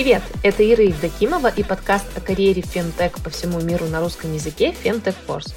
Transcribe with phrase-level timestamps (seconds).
[0.00, 0.22] Привет!
[0.42, 5.14] Это Ира Евдокимова и подкаст о карьере фемтек по всему миру на русском языке «Фемтек
[5.28, 5.52] Force».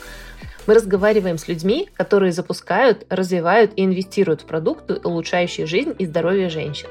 [0.68, 6.50] Мы разговариваем с людьми, которые запускают, развивают и инвестируют в продукты, улучшающие жизнь и здоровье
[6.50, 6.90] женщин.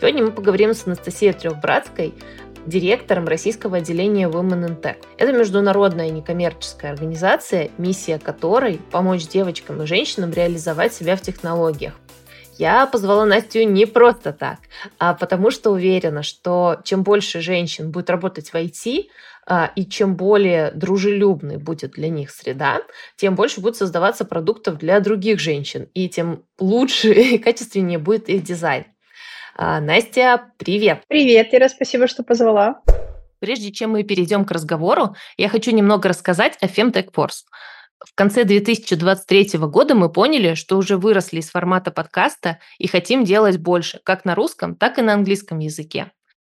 [0.00, 2.14] Сегодня мы поговорим с Анастасией Трехбратской,
[2.64, 4.96] директором российского отделения Women in Tech.
[5.18, 11.92] Это международная некоммерческая организация, миссия которой– помочь девочкам и женщинам реализовать себя в технологиях.
[12.58, 14.58] Я позвала Настю не просто так,
[14.98, 19.08] а потому что уверена, что чем больше женщин будет работать в IT,
[19.48, 22.80] а, и чем более дружелюбной будет для них среда,
[23.16, 28.42] тем больше будет создаваться продуктов для других женщин, и тем лучше и качественнее будет их
[28.42, 28.84] дизайн.
[29.54, 31.02] А, Настя, привет!
[31.08, 32.80] Привет, Ира, спасибо, что позвала.
[33.38, 37.44] Прежде чем мы перейдем к разговору, я хочу немного рассказать о Femtech Force.
[38.04, 43.58] В конце 2023 года мы поняли, что уже выросли из формата подкаста и хотим делать
[43.58, 46.12] больше, как на русском, так и на английском языке.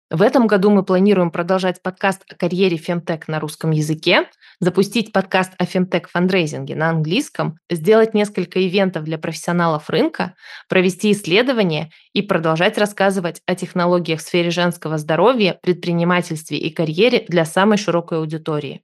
[0.10, 5.54] В этом году мы планируем продолжать подкаст о карьере фемтек на русском языке, запустить подкаст
[5.58, 10.36] о фемтек фандрейзинге на английском, сделать несколько ивентов для профессионалов рынка,
[10.70, 17.44] провести исследования и продолжать рассказывать о технологиях в сфере женского здоровья, предпринимательстве и карьере для
[17.44, 18.84] самой широкой аудитории.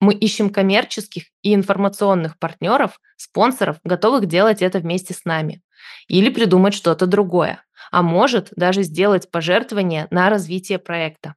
[0.00, 5.62] Мы ищем коммерческих и информационных партнеров, спонсоров, готовых делать это вместе с нами.
[6.08, 11.34] Или придумать что-то другое а может даже сделать пожертвование на развитие проекта.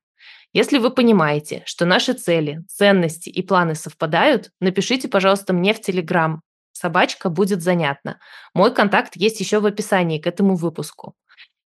[0.51, 6.41] Если вы понимаете, что наши цели, ценности и планы совпадают, напишите, пожалуйста, мне в Телеграм.
[6.71, 8.19] Собачка будет занятна.
[8.53, 11.13] Мой контакт есть еще в описании к этому выпуску.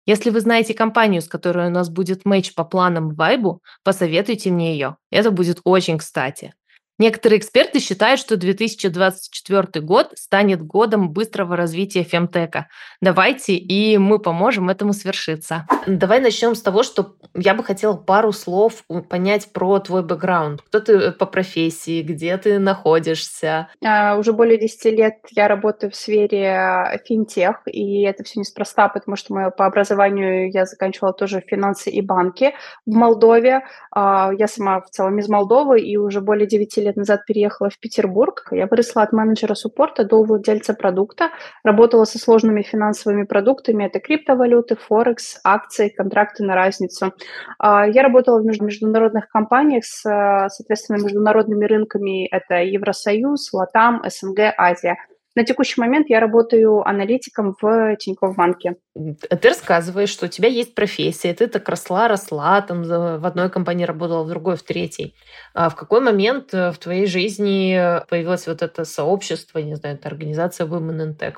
[0.06, 4.74] Если вы знаете компанию, с которой у нас будет матч по планам Вайбу, посоветуйте мне
[4.74, 4.98] ее.
[5.12, 6.54] Это будет очень кстати.
[7.00, 12.68] Некоторые эксперты считают, что 2024 год станет годом быстрого развития фемтека.
[13.02, 15.66] Давайте, и мы поможем этому свершиться.
[15.88, 20.62] Давай начнем с того, что я бы хотела пару слов понять про твой бэкграунд.
[20.62, 23.70] Кто ты э, по профессии, где ты находишься?
[23.84, 28.88] А, уже более 10 лет я работаю в сфере а, финтех, и это все неспроста,
[28.88, 32.54] потому что мы по образованию я заканчивала тоже финансы и банки
[32.86, 33.64] в Молдове.
[33.92, 37.80] А, я сама в целом из Молдовы, и уже более 9 лет назад переехала в
[37.80, 38.48] Петербург.
[38.52, 41.30] Я выросла от менеджера суппорта до владельца продукта,
[41.64, 47.14] работала со сложными финансовыми продуктами, это криптовалюты, форекс, акции, контракты на разницу.
[47.60, 50.02] А, я работала в международных компаниях с,
[50.50, 54.98] соответственно, международными рынками, это Евросоюз, Латам, СНГ, Азия–
[55.36, 58.76] на текущий момент я работаю аналитиком в Тинькофф банке.
[58.94, 63.86] Ты рассказываешь, что у тебя есть профессия, ты так росла, росла, там в одной компании
[63.86, 65.16] работала, в другой, в третьей.
[65.54, 67.78] А в какой момент э, в твоей жизни
[68.10, 71.36] появилось вот это сообщество, не знаю, это организация Women in Tech?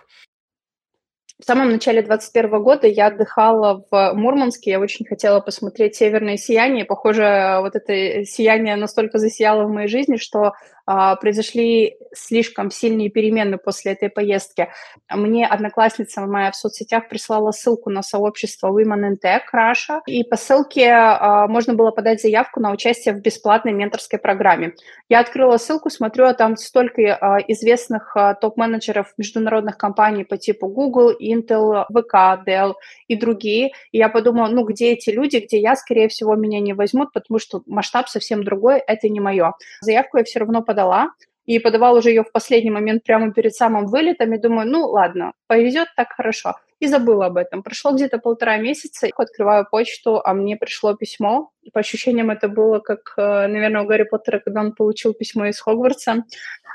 [1.38, 6.86] В самом начале 2021 года я отдыхала в Мурманске, я очень хотела посмотреть северное сияние.
[6.86, 10.54] Похоже, вот это сияние настолько засияло в моей жизни, что
[10.86, 14.70] произошли слишком сильные перемены после этой поездки.
[15.10, 20.38] Мне одноклассница моя в соцсетях прислала ссылку на сообщество Women in Tech Russia, и по
[20.38, 24.74] ссылке а, можно было подать заявку на участие в бесплатной менторской программе.
[25.10, 30.68] Я открыла ссылку, смотрю, а там столько а, известных а, топ-менеджеров международных компаний по типу
[30.68, 32.74] Google, Intel, VK, Dell
[33.08, 33.72] и другие.
[33.92, 37.40] И я подумала, ну где эти люди, где я, скорее всего, меня не возьмут, потому
[37.40, 39.54] что масштаб совсем другой, это не мое.
[39.82, 41.10] Заявку я все равно подала подала,
[41.46, 45.34] и подавал уже ее в последний момент прямо перед самым вылетом, и думаю, ну ладно,
[45.48, 46.56] повезет так хорошо.
[46.80, 47.64] И забыла об этом.
[47.64, 51.52] Прошло где-то полтора месяца, открываю почту, а мне пришло письмо.
[51.62, 55.46] И по ощущениям это было как, э, наверное, у Гарри Поттера, когда он получил письмо
[55.46, 56.26] из Хогвартса,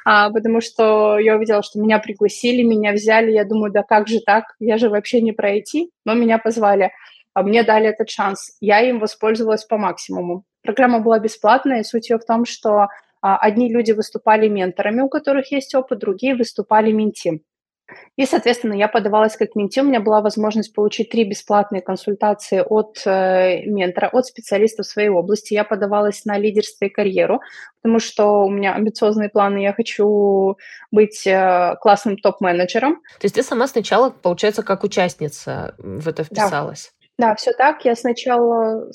[0.06, 4.20] а, потому что я увидела, что меня пригласили, меня взяли, я думаю, да как же
[4.20, 6.92] так, я же вообще не пройти, но меня позвали,
[7.34, 8.56] а мне дали этот шанс.
[8.60, 10.44] Я им воспользовалась по максимуму.
[10.62, 12.88] Программа была бесплатная, и суть ее в том, что
[13.20, 17.42] одни люди выступали менторами, у которых есть опыт, другие выступали менти.
[18.16, 19.80] И, соответственно, я подавалась как менти.
[19.80, 25.08] У меня была возможность получить три бесплатные консультации от э, ментора, от специалиста в своей
[25.08, 25.54] области.
[25.54, 27.40] Я подавалась на лидерство и карьеру,
[27.82, 29.58] потому что у меня амбициозные планы.
[29.58, 30.56] Я хочу
[30.90, 32.96] быть э, классным топ-менеджером.
[33.18, 36.92] То есть ты сама сначала, получается, как участница в это вписалась?
[37.18, 37.84] Да, да все так.
[37.84, 38.90] Я сначала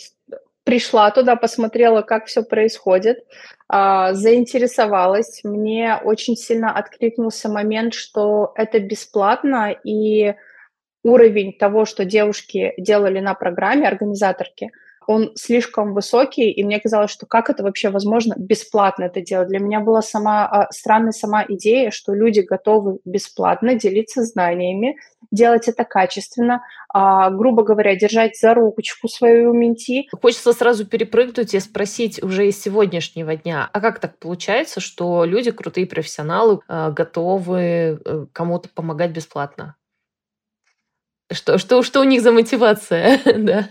[0.66, 3.24] пришла туда, посмотрела, как все происходит, а,
[3.70, 5.42] заинтересовалась.
[5.44, 10.36] Мне очень сильно откликнулся момент, что это бесплатно, и
[11.04, 14.72] уровень того, что девушки делали на программе, организаторки–
[15.08, 19.48] он слишком высокий, и мне казалось, что как это вообще возможно бесплатно это делать.
[19.50, 24.98] Для меня была сама а, странная сама идея, что люди готовы бесплатно делиться знаниями,
[25.32, 30.08] делать это качественно, а, грубо говоря, держать за ручку свою менти.
[30.22, 35.52] Хочется сразу перепрыгнуть и спросить уже из сегодняшнего дня, а как так получается, что люди,
[35.52, 37.60] крутые профессионалы, а, готовы
[38.04, 39.76] э, кому-то помогать бесплатно?
[41.32, 43.68] Что, что, что у них за мотивация, да?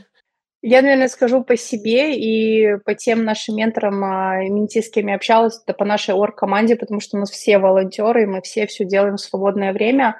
[0.67, 5.17] Я, наверное, скажу по себе и по тем нашим менторам а, менти, с кем я
[5.17, 8.87] общалась, это по нашей орг-команде, потому что у нас все волонтеры, и мы все все
[8.87, 10.19] делаем в свободное время.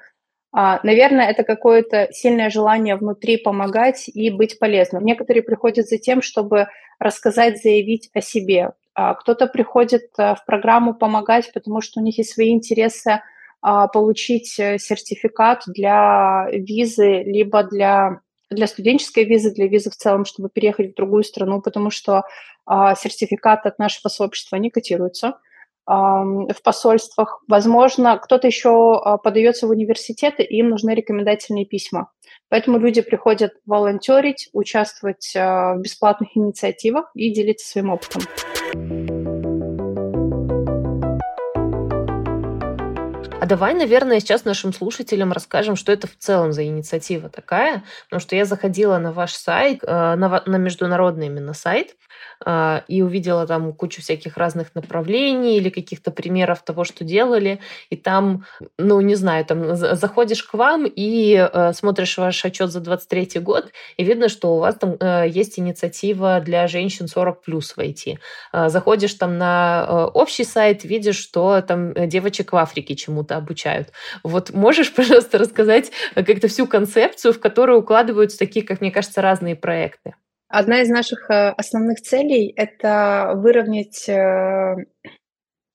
[0.53, 5.03] А, наверное, это какое-то сильное желание внутри помогать и быть полезным.
[5.07, 6.69] Некоторые приходят за тем, чтобы
[6.99, 8.73] рассказать, заявить о себе.
[8.93, 13.23] А кто-то приходит в программу помогать, потому что у них есть свои интересы
[13.63, 18.21] получить э, сертификат для визы, либо для
[18.51, 22.25] для студенческой визы, для визы в целом, чтобы переехать в другую страну, потому что
[22.67, 25.39] а, сертификат от нашего сообщества не котируется
[25.87, 27.43] а, в посольствах.
[27.49, 32.11] Возможно, кто-то еще а, подается в университеты, и им нужны рекомендательные письма.
[32.49, 38.23] Поэтому люди приходят волонтерить, участвовать а, в бесплатных инициативах и делиться своим опытом.
[43.45, 48.21] А давай, наверное, сейчас нашим слушателям расскажем, что это в целом за инициатива такая, потому
[48.21, 51.95] что я заходила на ваш сайт, э, на, на международный именно сайт,
[52.47, 57.61] э, и увидела там кучу всяких разных направлений или каких-то примеров того, что делали,
[57.91, 58.47] и там,
[58.79, 63.73] ну, не знаю, там заходишь к вам и э, смотришь ваш отчет за 23 год,
[63.99, 64.97] и видно, что у вас там
[65.27, 68.17] есть инициатива для женщин 40 плюс в IT.
[68.69, 73.93] Заходишь там на общий сайт, видишь, что там девочек в Африке чему-то чему-то обучают.
[74.23, 79.23] Вот можешь, пожалуйста, рассказать э, как-то всю концепцию, в которую укладываются такие, как мне кажется,
[79.23, 80.15] разные проекты?
[80.49, 84.77] Одна из наших э, основных целей– это выровнять э,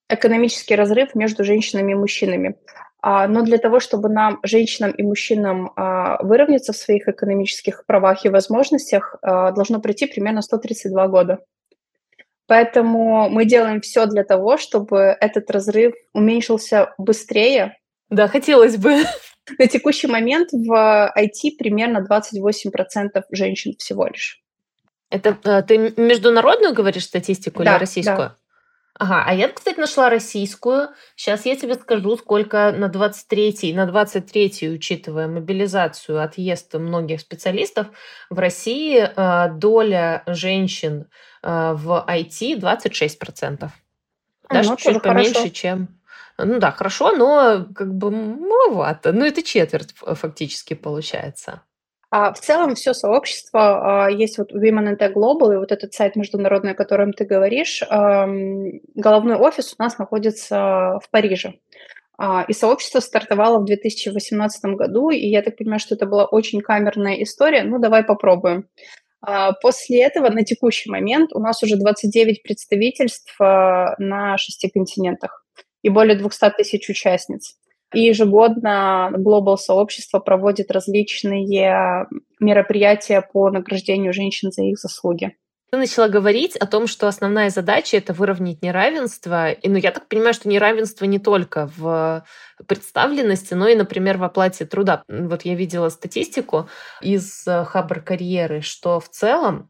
[0.10, 2.56] экономический разрыв между женщинами и мужчинами.
[3.02, 8.26] А, но для того, чтобы нам, женщинам и мужчинам, а, выровняться в своих экономических правах
[8.26, 11.40] и возможностях, должно пройти примерно 132 года.
[12.50, 17.78] Поэтому мы делаем все для того, чтобы этот разрыв уменьшился быстрее.
[18.10, 19.04] Да, хотелось бы.
[19.60, 24.42] На текущий момент в IT примерно 28% женщин всего лишь.
[25.12, 28.18] Это э, ты международную говоришь статистику да, или российскую?
[28.18, 28.36] Да.
[28.96, 30.90] Ага, а я, кстати, нашла российскую.
[31.16, 37.88] Сейчас я тебе скажу, сколько на 23 на 23 учитывая мобилизацию, отъезд многих специалистов,
[38.32, 41.08] в России э, доля женщин
[41.42, 43.70] в IT 26%.
[44.50, 45.50] Даже ну, чуть поменьше, хорошо.
[45.50, 45.88] чем...
[46.38, 49.12] Ну да, хорошо, но как бы маловато.
[49.12, 51.62] Ну, это четверть фактически получается.
[52.12, 55.94] А в целом все сообщество, а, есть вот Women in Tech Global, и вот этот
[55.94, 61.54] сайт международный, о котором ты говоришь, головной офис у нас находится в Париже.
[62.22, 66.60] А, и сообщество стартовало в 2018 году, и я так понимаю, что это была очень
[66.60, 67.64] камерная история.
[67.64, 68.68] Ну, давай попробуем.
[69.22, 75.46] А, после этого на текущий момент у нас уже 29 представительств на шести континентах
[75.82, 77.56] и более 200 тысяч участниц.
[77.94, 82.06] И ежегодно Global сообщество проводит различные
[82.40, 85.36] мероприятия по награждению женщин за их заслуги.
[85.72, 89.52] Ты начала говорить о том, что основная задача это выровнять неравенство.
[89.52, 92.26] И ну, я так понимаю, что неравенство не только в
[92.66, 95.04] представленности, но и, например, в оплате труда.
[95.08, 96.68] Вот я видела статистику
[97.02, 99.70] из Хабр карьеры, что в целом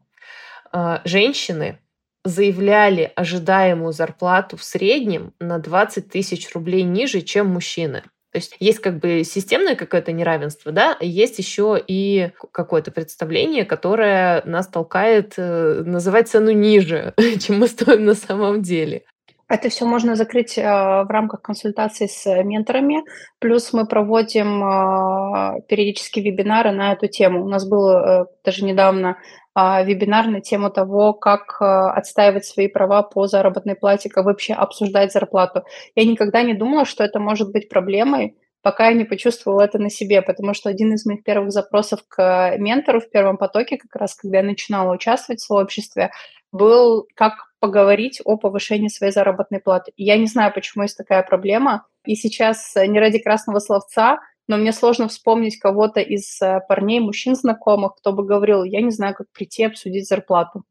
[0.72, 1.78] э, женщины
[2.24, 8.04] заявляли ожидаемую зарплату в среднем на 20 тысяч рублей ниже, чем мужчины.
[8.32, 14.42] То есть есть как бы системное какое-то неравенство, да, есть еще и какое-то представление, которое
[14.44, 19.02] нас толкает э, называть цену ниже, чем мы стоим на самом деле.
[19.50, 23.02] Это все можно закрыть э, в рамках консультаций с менторами.
[23.40, 27.44] Плюс мы проводим э, периодически вебинары на эту тему.
[27.44, 29.18] У нас был э, даже недавно
[29.56, 35.12] вебинар на тему того, как э, отстаивать свои права по заработной плате, как вообще обсуждать
[35.12, 35.64] зарплату.
[35.94, 39.90] Я никогда не думала, что это может быть проблемой, пока я не почувствовала это на
[39.90, 44.14] себе, потому что один из моих первых запросов к ментору в первом потоке, как раз
[44.14, 46.10] когда я начинала участвовать в сообществе,
[46.52, 49.92] был как поговорить о повышении своей заработной платы.
[49.96, 51.86] Я не знаю, почему есть такая проблема.
[52.04, 57.36] И сейчас не ради красного словца, но мне сложно вспомнить кого-то из э, парней, мужчин
[57.36, 60.64] знакомых, кто бы говорил, я не знаю, как прийти обсудить зарплату.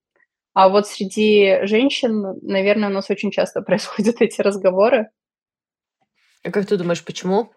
[0.54, 5.12] А вот среди женщин, наверное, у нас очень часто происходят эти разговоры.
[6.44, 7.54] А как ты думаешь, почему?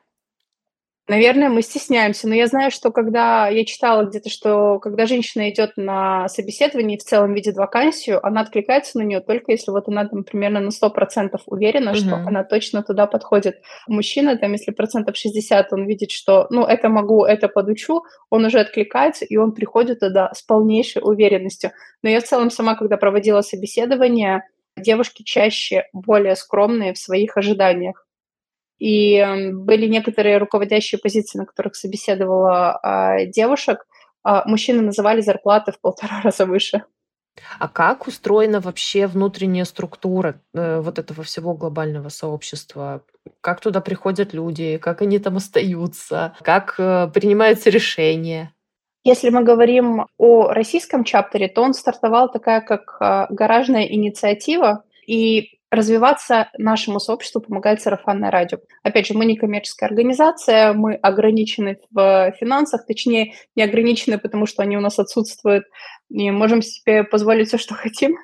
[1.09, 5.73] Наверное, мы стесняемся, но я знаю, что когда я читала где-то, что когда женщина идет
[5.77, 10.07] на собеседование и в целом видит вакансию, она откликается на нее только если вот она
[10.07, 11.99] там примерно на 100% уверена, угу.
[11.99, 13.61] что она точно туда подходит.
[13.89, 18.61] Мужчина, там, если процентов 60, он видит, что, ну, это могу, это подучу, он уже
[18.61, 21.73] откликается, и он приходит туда с полнейшей уверенностью.
[22.03, 24.45] Но я в целом сама, когда проводила собеседование,
[24.77, 28.07] девушки чаще более скромные в своих ожиданиях.
[28.83, 33.87] И эм, были некоторые руководящие позиции, на которых собеседовала а, девушек.
[34.25, 36.83] А, мужчины называли зарплаты в полтора раза выше.
[37.61, 43.05] А как устроена вообще внутренняя структура э, вот этого всего глобального сообщества?
[43.41, 44.79] Как туда приходят люди?
[44.79, 46.35] Как они там остаются?
[46.43, 48.53] Как э, принимаются решения?
[49.05, 55.61] Если мы говорим о российском чаптере, то он стартовал такая как э, гаражная инициатива, и
[55.73, 58.59] развиваться нашему сообществу помогает сарафанное радио.
[58.83, 64.63] Опять же, мы не коммерческая организация, мы ограничены в финансах, точнее, не ограничены, потому что
[64.63, 65.65] они у нас отсутствуют,
[66.11, 68.19] и можем себе позволить все, что хотим,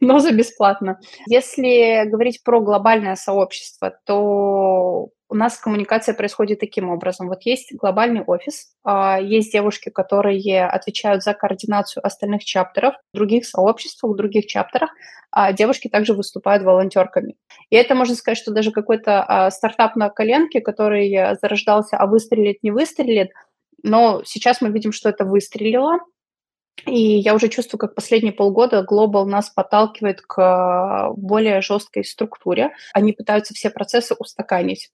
[0.00, 0.98] но за бесплатно.
[1.26, 7.28] Если говорить про глобальное сообщество, то у нас коммуникация происходит таким образом.
[7.28, 14.02] Вот есть глобальный офис, а, есть девушки, которые отвечают за координацию остальных чаптеров, других сообществ,
[14.02, 14.90] в других чаптерах,
[15.30, 17.36] а девушки также выступают волонтерками.
[17.70, 22.62] И это, можно сказать, что даже какой-то а, стартап на коленке, который зарождался, а выстрелит,
[22.64, 23.30] не выстрелит,
[23.82, 25.98] но сейчас мы видим, что это выстрелило,
[26.86, 32.72] и я уже чувствую, как последние полгода Global нас подталкивает к более жесткой структуре.
[32.92, 34.90] Они пытаются все процессы устаканить.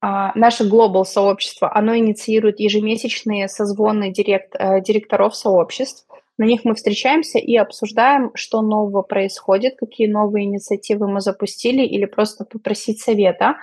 [0.00, 6.06] А, наше Global сообщество, оно инициирует ежемесячные созвоны директ, э, директоров сообществ.
[6.38, 12.04] На них мы встречаемся и обсуждаем, что нового происходит, какие новые инициативы мы запустили, или
[12.04, 13.56] просто попросить совета.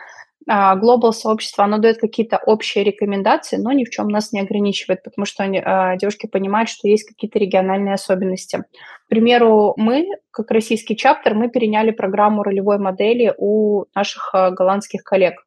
[0.47, 5.03] А, Global сообщество, оно дает какие-то общие рекомендации, но ни в чем нас не ограничивает,
[5.03, 8.63] потому что они, а, девушки понимают, что есть какие-то региональные особенности.
[9.05, 15.45] К примеру, мы, как российский чаптер, мы переняли программу ролевой модели у наших голландских коллег.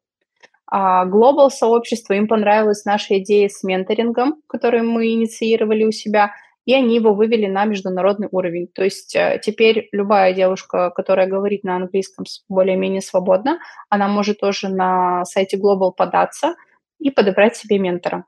[0.75, 6.31] А Global сообщество, им понравилась наша идея с менторингом, которую мы инициировали у себя,
[6.65, 8.67] и они его вывели на международный уровень.
[8.67, 14.69] То есть э, теперь любая девушка, которая говорит на английском более-менее свободно, она может тоже
[14.69, 16.55] на сайте Global податься
[16.99, 18.25] и подобрать себе ментора.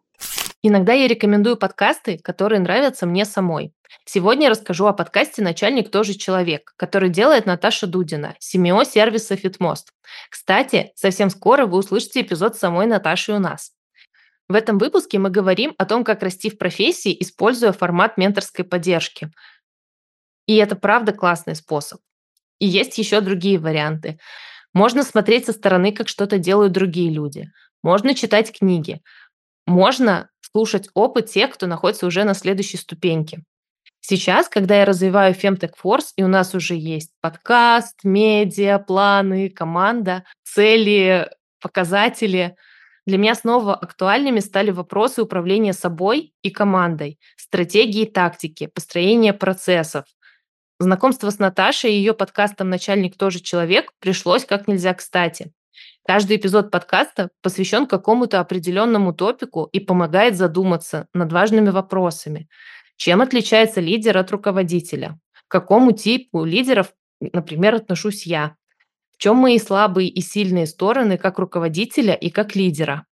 [0.61, 3.71] Иногда я рекомендую подкасты, которые нравятся мне самой.
[4.03, 9.89] Сегодня расскажу о подкасте «Начальник тоже человек», который делает Наташа Дудина, семио сервиса «Фитмост».
[10.29, 13.71] Кстати, совсем скоро вы услышите эпизод самой Наташи у нас.
[14.47, 19.31] В этом выпуске мы говорим о том, как расти в профессии, используя формат менторской поддержки.
[20.45, 21.99] И это правда классный способ.
[22.59, 24.19] И есть еще другие варианты.
[24.73, 27.49] Можно смотреть со стороны, как что-то делают другие люди.
[27.81, 29.01] Можно читать книги.
[29.65, 33.43] Можно слушать опыт тех, кто находится уже на следующей ступеньке.
[34.01, 40.23] Сейчас, когда я развиваю Femtech Force, и у нас уже есть подкаст, медиа, планы, команда,
[40.43, 41.27] цели,
[41.59, 42.55] показатели,
[43.05, 50.05] для меня снова актуальными стали вопросы управления собой и командой, стратегии и тактики, построения процессов.
[50.79, 55.53] Знакомство с Наташей и ее подкастом «Начальник тоже человек» пришлось как нельзя кстати.
[56.05, 62.49] Каждый эпизод подкаста посвящен какому-то определенному топику и помогает задуматься над важными вопросами.
[62.97, 65.19] Чем отличается лидер от руководителя?
[65.47, 68.55] К какому типу лидеров, например, отношусь я?
[69.17, 73.05] В чем мои слабые и сильные стороны как руководителя и как лидера?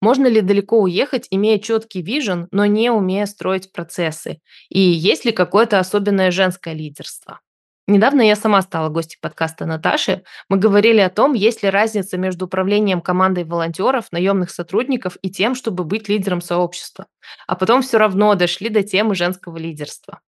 [0.00, 4.40] Можно ли далеко уехать, имея четкий вижен, но не умея строить процессы?
[4.70, 7.40] И есть ли какое-то особенное женское лидерство?
[7.86, 10.22] Недавно я сама стала гостью подкаста Наташи.
[10.48, 15.54] Мы говорили о том, есть ли разница между управлением командой волонтеров, наемных сотрудников и тем,
[15.54, 17.06] чтобы быть лидером сообщества.
[17.46, 20.20] А потом все равно дошли до темы женского лидерства.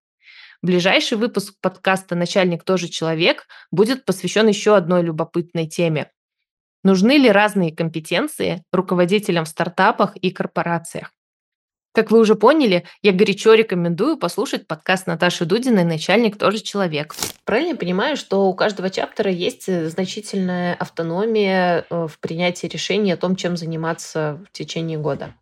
[0.63, 6.13] Ближайший выпуск подкаста «Начальник тоже человек» будет посвящен еще одной любопытной теме.
[6.85, 11.11] Нужны ли разные компетенции руководителям в стартапах и корпорациях?
[11.93, 17.17] Как вы уже поняли, я горячо рекомендую послушать подкаст Наташи Дудиной «Начальник тоже человек».
[17.45, 23.17] Правильно понимаю, что у каждого чаптера есть э, значительная автономия э, в принятии решений о
[23.17, 25.35] том, чем заниматься в течение года?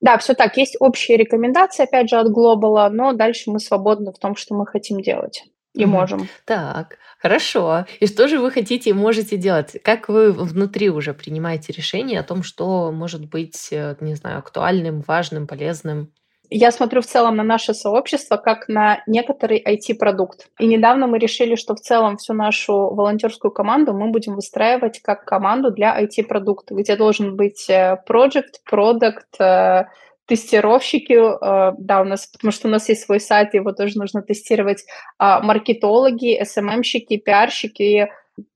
[0.00, 0.56] Да, все так.
[0.56, 4.66] Есть общие рекомендации, опять же, от Глобала, но дальше мы свободны в том, что мы
[4.66, 5.92] хотим делать и угу.
[5.92, 6.28] можем.
[6.44, 7.86] Так, хорошо.
[8.00, 9.76] И что же вы хотите и можете делать?
[9.84, 15.02] Как вы внутри уже принимаете решение о том, что может быть, э, не знаю, актуальным,
[15.06, 16.12] важным, полезным?
[16.52, 20.50] Я смотрю в целом на наше сообщество как на некоторый IT-продукт.
[20.58, 25.24] И недавно мы решили, что в целом всю нашу волонтерскую команду мы будем выстраивать как
[25.24, 29.86] команду для IT-продукта, где должен быть project, product,
[30.26, 34.22] тестировщики, э, да, у нас, потому что у нас есть свой сайт, его тоже нужно
[34.22, 34.84] тестировать,
[35.18, 38.08] а, маркетологи, СММщики, пиарщики.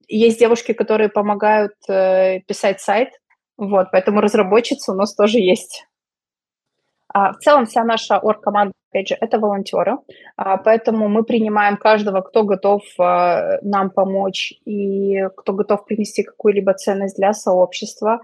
[0.07, 3.09] Есть девушки, которые помогают э, писать сайт,
[3.57, 5.85] вот, поэтому разработчицы у нас тоже есть.
[7.15, 9.99] А, в целом вся наша орг-команда, опять же, это волонтеры,
[10.35, 16.73] а, поэтому мы принимаем каждого, кто готов а, нам помочь и кто готов принести какую-либо
[16.73, 18.19] ценность для сообщества.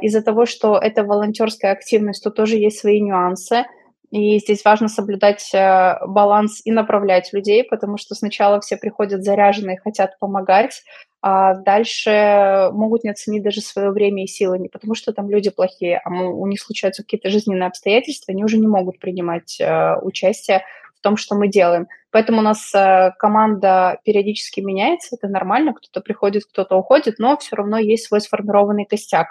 [0.00, 3.64] Из-за того, что это волонтерская активность, то тоже есть свои нюансы.
[4.10, 9.78] И здесь важно соблюдать э, баланс и направлять людей, потому что сначала все приходят заряженные,
[9.78, 10.82] хотят помогать,
[11.22, 15.50] а дальше могут не оценить даже свое время и силы, не потому что там люди
[15.50, 20.64] плохие, а у них случаются какие-то жизненные обстоятельства, они уже не могут принимать э, участие
[21.00, 21.88] в том, что мы делаем.
[22.10, 27.56] Поэтому у нас э, команда периодически меняется, это нормально, кто-то приходит, кто-то уходит, но все
[27.56, 29.28] равно есть свой сформированный костяк.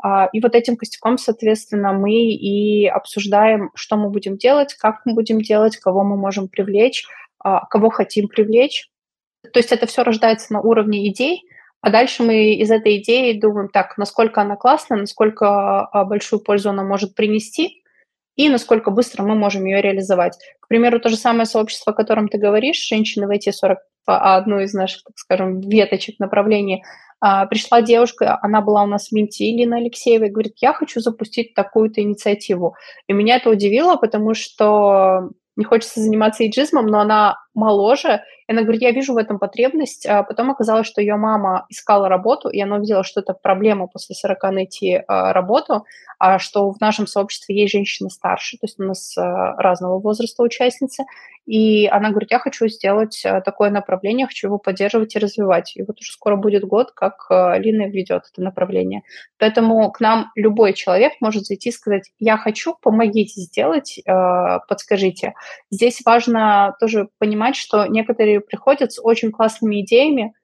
[0.00, 5.14] А, и вот этим костяком, соответственно, мы и обсуждаем, что мы будем делать, как мы
[5.14, 7.04] будем делать, кого мы можем привлечь,
[7.40, 8.88] а, кого хотим привлечь.
[9.52, 11.42] То есть это все рождается на уровне идей,
[11.80, 16.70] а дальше мы из этой идеи думаем, так, насколько она классная, насколько а, большую пользу
[16.70, 17.77] она может принести,
[18.38, 20.38] и насколько быстро мы можем ее реализовать.
[20.60, 24.60] К примеру, то же самое сообщество, о котором ты говоришь, женщины в эти 40, одну
[24.60, 26.84] из наших, так скажем, веточек направлений,
[27.20, 31.00] а, пришла девушка, она была у нас в Минте, Лина Алексеева, и говорит, я хочу
[31.00, 32.76] запустить такую-то инициативу.
[33.08, 38.62] И меня это удивило, потому что не хочется заниматься иджизмом, но она моложе, и она
[38.62, 40.06] говорит, я вижу в этом потребность.
[40.06, 44.14] А потом оказалось, что ее мама искала работу, и она увидела, что это проблема после
[44.14, 45.84] 40 найти а, работу,
[46.18, 50.42] а что в нашем сообществе есть женщины старше, то есть у нас а, разного возраста
[50.42, 51.04] участницы,
[51.48, 55.72] и она говорит, я хочу сделать а, такое направление, хочу его поддерживать и развивать.
[55.76, 59.00] И вот уже скоро будет год, как а, Лина ведет это направление.
[59.38, 65.32] Поэтому к нам любой человек может зайти и сказать, я хочу, помогите сделать, а, подскажите.
[65.70, 70.34] Здесь важно тоже понимать, что некоторые приходят с очень классными идеями,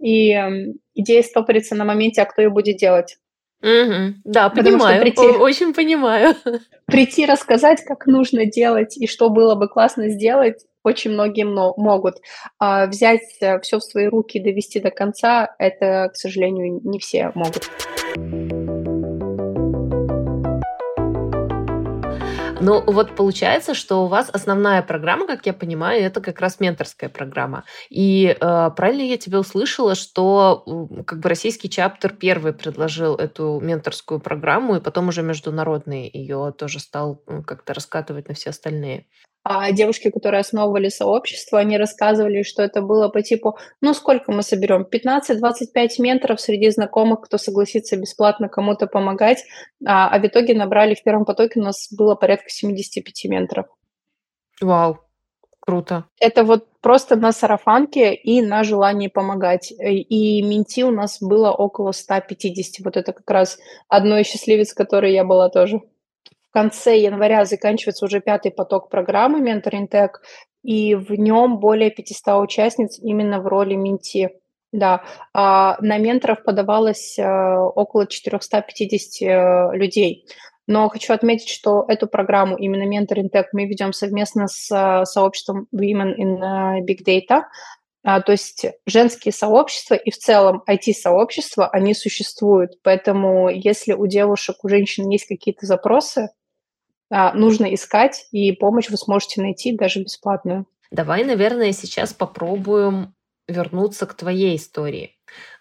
[0.00, 0.32] и
[0.94, 3.16] идея стопорится на моменте, а кто ее будет делать.
[3.60, 4.14] Угу.
[4.24, 6.36] Да, Потому понимаю, прийти, очень понимаю.
[6.86, 12.16] Прийти рассказать, как нужно делать и что было бы классно сделать, очень многие могут.
[12.60, 17.00] А взять э, все в свои руки и довести до конца, это, к сожалению, не
[17.00, 17.68] все могут.
[22.60, 27.08] Ну, вот получается, что у вас основная программа, как я понимаю, это как раз менторская
[27.08, 27.64] программа.
[27.88, 30.64] И э, правильно я тебя услышала, что
[31.06, 36.80] как бы российский чаптер первый предложил эту менторскую программу, и потом уже международный ее тоже
[36.80, 39.06] стал как-то раскатывать на все остальные?
[39.50, 44.42] А девушки, которые основывали сообщество, они рассказывали, что это было по типу, ну сколько мы
[44.42, 44.82] соберем?
[44.82, 49.44] 15-25 менторов среди знакомых, кто согласится бесплатно кому-то помогать.
[49.86, 53.68] А, а в итоге набрали в первом потоке у нас было порядка 75 менторов.
[54.60, 54.98] Вау,
[55.60, 56.04] круто.
[56.20, 59.72] Это вот просто на сарафанке и на желании помогать.
[59.72, 62.84] И менти у нас было около 150.
[62.84, 63.58] Вот это как раз
[63.88, 65.80] одно из счастливец, которой я была тоже
[66.50, 70.10] в конце января заканчивается уже пятый поток программы Mentoring Tech,
[70.62, 74.30] и в нем более 500 участниц именно в роли менти.
[74.70, 80.26] Да, а на менторов подавалось э, около 450 э, людей.
[80.66, 85.68] Но хочу отметить, что эту программу, именно Mentoring Tech, мы ведем совместно с э, сообществом
[85.74, 87.44] Women in Big Data.
[88.04, 92.72] А, то есть женские сообщества и в целом IT-сообщества, они существуют.
[92.82, 96.28] Поэтому если у девушек, у женщин есть какие-то запросы,
[97.10, 100.66] нужно искать, и помощь вы сможете найти даже бесплатную.
[100.90, 103.14] Давай, наверное, сейчас попробуем
[103.46, 105.16] вернуться к твоей истории.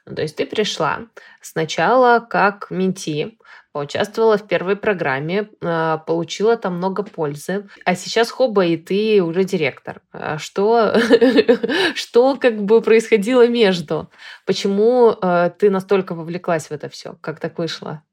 [0.06, 1.08] Ну, то есть ты пришла
[1.42, 3.38] сначала как менти,
[3.74, 9.44] поучаствовала в первой программе, а, получила там много пользы, а сейчас хоба, и ты уже
[9.44, 10.02] директор.
[10.12, 10.96] А что,
[11.96, 14.10] что как бы происходило между?
[14.46, 15.14] Почему
[15.60, 17.18] ты настолько вовлеклась в это все?
[17.22, 18.04] Как так вышло?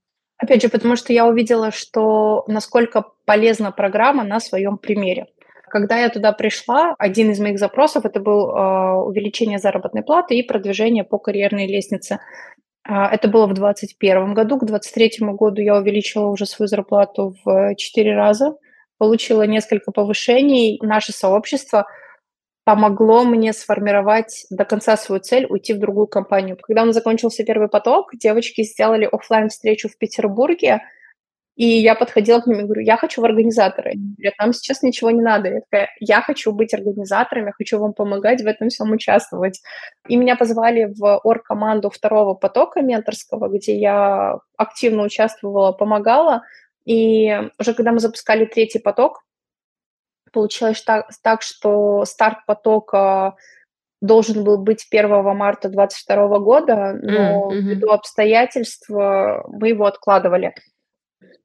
[0.44, 5.26] Опять же, потому что я увидела, что насколько полезна программа на своем примере.
[5.70, 10.42] Когда я туда пришла, один из моих запросов это был э, увеличение заработной платы и
[10.42, 12.18] продвижение по карьерной лестнице.
[12.86, 14.58] Э, это было в 2021 году.
[14.58, 18.54] К 2023 году я увеличила уже свою зарплату в 4 раза,
[18.98, 20.78] получила несколько повышений.
[20.82, 21.86] Наше сообщество–
[22.64, 26.56] помогло мне сформировать до конца свою цель уйти в другую компанию.
[26.60, 30.82] Когда у нас закончился первый поток, девочки сделали офлайн встречу в Петербурге,
[31.56, 33.90] И я подходила к ним и говорю, я хочу в организаторы.
[33.90, 35.48] Они говорят, нам сейчас ничего не надо.
[35.50, 39.60] Я такая, я хочу быть организатором, я хочу вам помогать в этом всем участвовать.
[40.08, 46.42] И меня позвали в орг-команду второго потока менторского, где я активно участвовала, помогала.
[46.86, 49.22] И уже когда мы запускали третий поток,
[50.34, 53.36] получилось так, так что старт потока
[54.00, 57.56] должен был быть 1 марта 2022 года, но mm-hmm.
[57.56, 60.52] ввиду обстоятельств мы его откладывали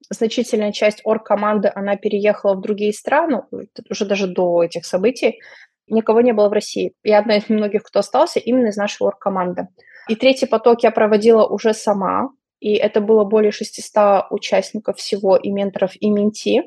[0.09, 3.43] значительная часть орг-команды, она переехала в другие страны,
[3.89, 5.39] уже даже до этих событий,
[5.87, 6.93] никого не было в России.
[7.03, 9.67] Я одна из немногих, кто остался именно из нашей орг-команды.
[10.07, 15.51] И третий поток я проводила уже сама, и это было более 600 участников всего, и
[15.51, 16.63] менторов, и менти.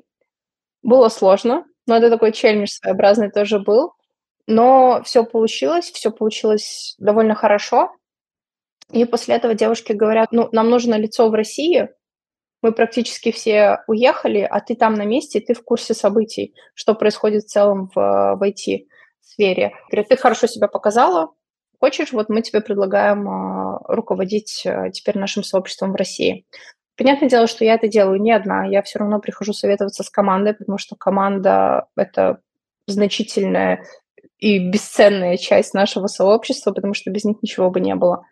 [0.83, 3.93] Было сложно, но это такой челлендж своеобразный тоже был.
[4.47, 7.93] Но все получилось, все получилось довольно хорошо.
[8.91, 11.89] И после этого девушки говорят, ну, нам нужно лицо в России,
[12.63, 17.45] мы практически все уехали, а ты там на месте, ты в курсе событий, что происходит
[17.45, 19.73] в целом в, в IT-сфере.
[19.91, 21.33] Говорят, ты хорошо себя показала,
[21.81, 26.47] хочешь, вот мы тебе предлагаем э, руководить э, теперь нашим сообществом в России.
[26.97, 30.55] Понятное дело, что я это делаю не одна, я все равно прихожу советоваться с командой,
[30.55, 32.41] потому что команда— это
[32.87, 33.85] значительная
[34.39, 38.27] и бесценная часть нашего сообщества, потому что без них ничего бы не было.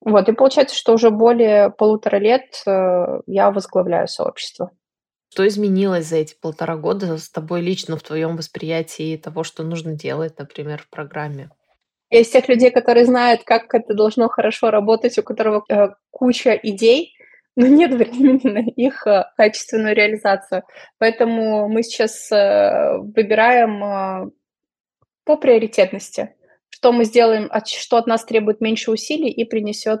[0.00, 4.70] Вот, и получается, что уже более полутора лет э, я возглавляю сообщество.
[5.32, 9.94] Что изменилось за эти полтора года с тобой лично в твоем восприятии того, что нужно
[9.94, 11.50] делать, например, в программе?
[12.10, 16.52] Я из тех людей, которые знают, как это должно хорошо работать, у которого э, куча
[16.52, 17.13] идей,
[17.56, 20.64] но нет времени на их э, качественную реализацию.
[20.98, 24.30] Поэтому мы сейчас э, выбираем э,
[25.24, 26.34] по приоритетности
[26.70, 30.00] что мы сделаем, что от нас требует меньше усилий и принесет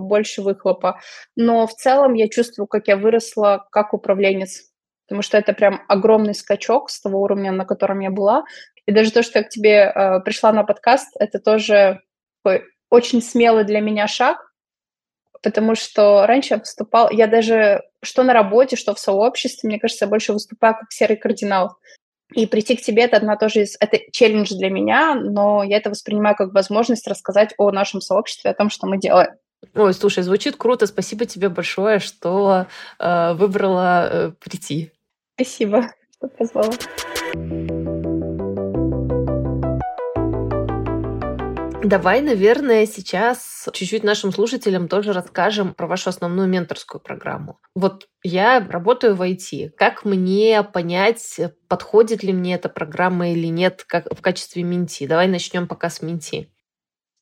[0.00, 1.00] больше выхлопа.
[1.34, 4.70] Но в целом я чувствую, как я выросла как управленец,
[5.06, 8.44] потому что это прям огромный скачок с того уровня, на котором я была.
[8.86, 9.92] И даже то, что я к тебе
[10.24, 12.00] пришла на подкаст, это тоже
[12.88, 14.51] очень смелый для меня шаг,
[15.42, 20.04] потому что раньше я выступала, я даже что на работе, что в сообществе, мне кажется,
[20.06, 21.76] я больше выступаю как серый кардинал.
[22.34, 23.76] И прийти к тебе это одна тоже из...
[23.78, 28.54] Это челлендж для меня, но я это воспринимаю как возможность рассказать о нашем сообществе, о
[28.54, 29.32] том, что мы делаем.
[29.74, 30.86] Ой, слушай, звучит круто.
[30.86, 32.66] Спасибо тебе большое, что
[32.98, 34.92] э, выбрала э, прийти.
[35.34, 36.72] Спасибо, что позвала.
[41.84, 47.58] Давай, наверное, сейчас чуть-чуть нашим слушателям тоже расскажем про вашу основную менторскую программу.
[47.74, 49.70] Вот я работаю в IT.
[49.76, 55.08] Как мне понять, подходит ли мне эта программа или нет как, в качестве менти?
[55.08, 56.48] Давай начнем пока с менти.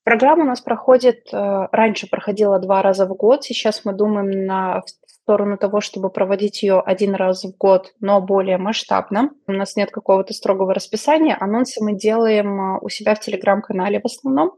[0.05, 4.83] Программа у нас проходит, э, раньше проходила два раза в год, сейчас мы думаем на
[5.31, 9.31] сторону того, чтобы проводить ее один раз в год, но более масштабно.
[9.47, 11.37] У нас нет какого-то строгого расписания.
[11.38, 14.57] Анонсы мы делаем а, у себя в телеграм-канале в основном.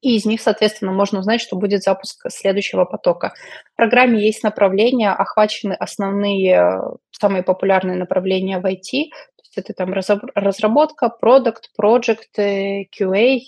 [0.00, 3.34] И из них, соответственно, можно узнать, что будет запуск следующего потока.
[3.74, 9.10] В программе есть направления, охвачены основные, самые популярные направления в IT.
[9.10, 13.40] То есть это там разработка, продукт, project, QA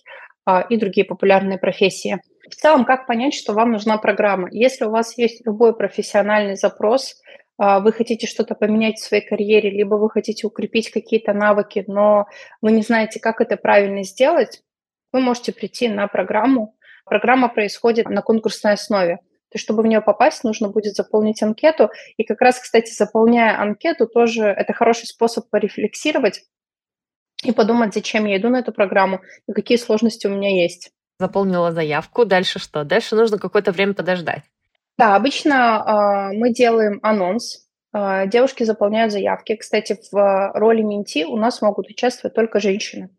[0.45, 2.21] а, и другие популярные профессии.
[2.53, 4.47] В целом, как понять, что вам нужна программа?
[4.51, 7.17] Если у вас есть любой профессиональный запрос,
[7.57, 12.27] а, вы хотите что-то поменять в своей карьере, либо вы хотите укрепить какие-то навыки, но
[12.61, 14.63] вы не знаете, как это правильно сделать,
[15.13, 16.77] вы можете прийти на программу.
[17.07, 19.21] Программа происходит на конкурсной основе.
[19.51, 21.91] То чтобы в нее попасть, нужно будет заполнить анкету.
[22.19, 26.43] И как раз, кстати, заполняя анкету, тоже это хороший способ порефлексировать
[27.45, 31.73] и подумать, зачем я иду на эту программу и какие сложности у меня есть заполнила
[31.73, 32.25] заявку.
[32.25, 32.85] Дальше что?
[32.85, 34.43] Дальше нужно какое-то время подождать.
[34.99, 37.67] Да, обычно э, мы делаем анонс.
[37.95, 39.57] Э, девушки заполняют заявки.
[39.57, 43.11] Кстати, в роли менти у нас могут участвовать только женщины.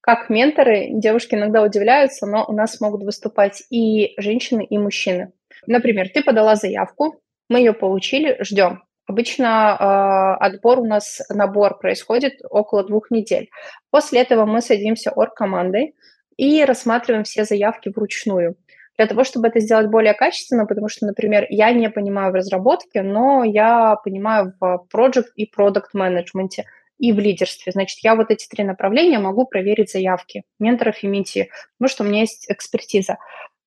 [0.00, 5.32] Как менторы, девушки иногда удивляются, но у нас могут выступать и женщины, и мужчины.
[5.66, 8.82] Например, ты подала заявку, мы ее получили, ждем.
[9.06, 13.48] Обычно э, отбор у нас, набор происходит около двух недель.
[13.90, 15.94] После этого мы садимся орг-командой,
[16.36, 18.56] и рассматриваем все заявки вручную.
[18.98, 23.02] Для того, чтобы это сделать более качественно, потому что, например, я не понимаю в разработке,
[23.02, 26.66] но я понимаю в project и product менеджменте
[26.98, 27.72] и в лидерстве.
[27.72, 32.06] Значит, я вот эти три направления могу проверить заявки менторов и менти, потому что у
[32.06, 33.16] меня есть экспертиза.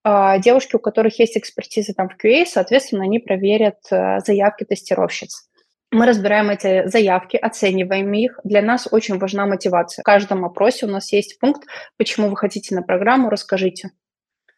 [0.04, 5.50] А, девушки, у которых есть экспертиза там в QA, соответственно, они проверят э, заявки тестировщиц.
[5.92, 8.40] Мы разбираем эти заявки, оцениваем их.
[8.44, 10.02] Для нас очень важна мотивация.
[10.02, 11.68] В каждом опросе у нас есть пункт,
[11.98, 13.92] почему вы хотите на программу, расскажите.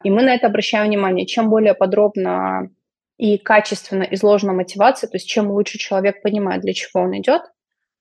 [0.03, 1.25] И мы на это обращаем внимание.
[1.25, 2.69] Чем более подробно
[3.17, 7.41] и качественно изложена мотивация, то есть чем лучше человек понимает, для чего он идет,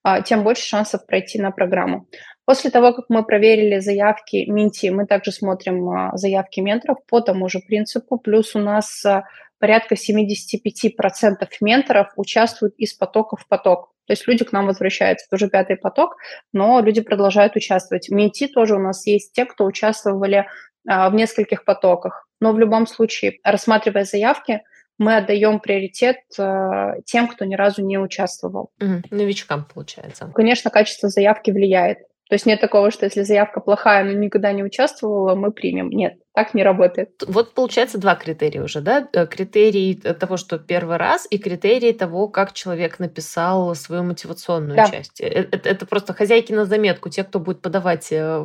[0.02, 2.06] а, тем больше шансов пройти на программу.
[2.44, 7.48] После того, как мы проверили заявки Минти, мы также смотрим а, заявки менторов по тому
[7.48, 8.18] же принципу.
[8.18, 9.24] Плюс у нас а,
[9.58, 13.92] порядка 75% менторов участвуют из потока в поток.
[14.06, 16.16] То есть люди к нам возвращаются, это уже пятый поток,
[16.52, 18.08] но люди продолжают участвовать.
[18.08, 20.46] В Минти тоже у нас есть те, кто участвовали
[20.84, 22.28] в нескольких потоках.
[22.40, 24.62] Но в любом случае, рассматривая заявки,
[24.98, 28.70] мы отдаем приоритет э, тем, кто ни разу не участвовал.
[28.80, 29.02] Угу.
[29.10, 30.30] Новичкам, получается.
[30.34, 31.98] Конечно, качество заявки влияет.
[32.28, 35.90] То есть нет такого, что если заявка плохая, но никогда не участвовала, мы примем.
[35.90, 37.22] Нет, так не работает.
[37.28, 39.08] Вот получается два критерия уже, да?
[39.12, 44.90] Э, критерий того, что первый раз, и критерий того, как человек написал свою мотивационную да.
[44.90, 45.20] часть.
[45.20, 48.44] Это, это просто хозяйки на заметку, те, кто будет подавать э,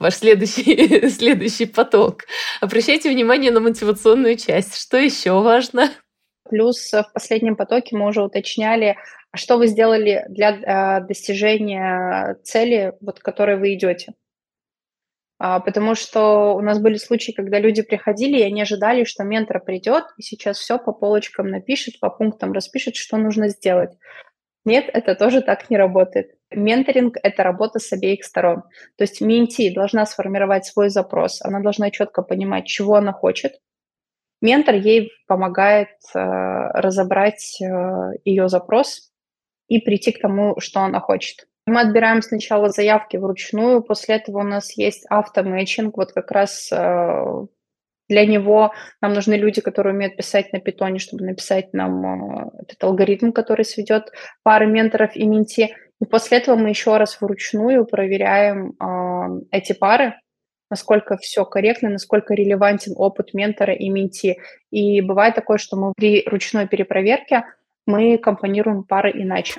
[0.00, 2.22] ваш следующий, следующий поток.
[2.60, 4.76] Обращайте внимание на мотивационную часть.
[4.76, 5.90] Что еще важно?
[6.48, 8.96] Плюс в последнем потоке мы уже уточняли
[9.36, 10.50] что вы сделали для
[11.00, 14.14] э, достижения цели, вот, к которой вы идете?
[15.38, 19.60] А, потому что у нас были случаи, когда люди приходили, и они ожидали, что ментор
[19.60, 23.90] придет и сейчас все по полочкам напишет, по пунктам распишет, что нужно сделать.
[24.64, 26.32] Нет, это тоже так не работает.
[26.50, 28.62] Менторинг– это работа с обеих сторон.
[28.96, 33.52] То есть менти должна сформировать свой запрос, она должна четко понимать, чего она хочет.
[34.40, 37.66] Ментор ей помогает э, разобрать э,
[38.24, 39.12] ее запрос
[39.68, 41.46] и прийти к тому, что она хочет.
[41.66, 47.46] Мы отбираем сначала заявки вручную, после этого у нас есть автомэчинг, вот как раз э,
[48.08, 52.82] для него нам нужны люди, которые умеют писать на питоне, чтобы написать нам э, этот
[52.84, 54.12] алгоритм, который сведет
[54.44, 55.74] пары менторов и менти.
[56.00, 60.14] И после этого мы еще раз вручную проверяем э, эти пары,
[60.70, 64.38] насколько все корректно, насколько релевантен опыт ментора и менти.
[64.70, 67.44] И бывает такое, что мы при ручной перепроверке
[67.86, 69.54] мы компонируем пары иначе.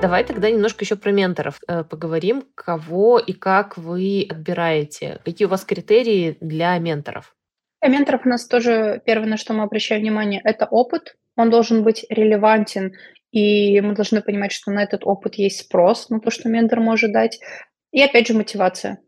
[0.00, 2.44] Давай тогда немножко еще про менторов э, поговорим.
[2.54, 5.18] Кого и как вы отбираете?
[5.24, 7.34] Какие у вас критерии для менторов?
[7.80, 11.16] Для менторов у нас тоже первое, на что мы обращаем внимание, это опыт.
[11.36, 12.92] Он должен быть релевантен,
[13.30, 17.12] и мы должны понимать, что на этот опыт есть спрос, на то, что ментор может
[17.12, 17.40] дать.
[17.90, 18.98] И опять же мотивация.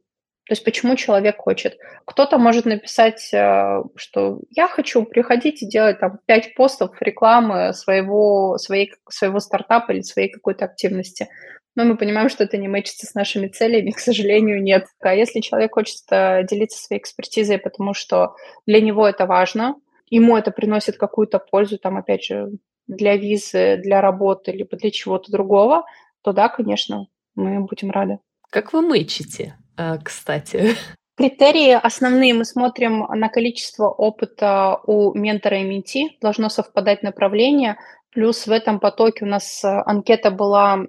[0.46, 1.76] То есть почему человек хочет.
[2.04, 8.56] Кто-то может написать, э, что я хочу приходить и делать там пять постов рекламы своего,
[8.56, 11.28] своей, своего стартапа или своей какой-то активности.
[11.74, 14.86] Но мы понимаем, что это не мэчится с нашими целями, к сожалению, нет.
[15.00, 19.74] А если человек хочет э, делиться своей экспертизой, потому что для него это важно,
[20.08, 22.52] ему это приносит какую-то пользу, там, опять же,
[22.86, 25.84] для визы, для работы, либо для чего-то другого,
[26.22, 28.20] то да, конечно, мы будем рады.
[28.50, 29.56] Как вы мычите?
[29.76, 30.74] А, кстати.
[31.16, 37.78] Критерии основные мы смотрим на количество опыта у ментора и менти, должно совпадать направление,
[38.10, 40.80] плюс в этом потоке у нас э, анкета была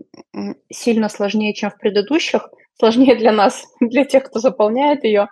[0.69, 5.28] сильно сложнее, чем в предыдущих, сложнее для нас, для тех, кто заполняет ее,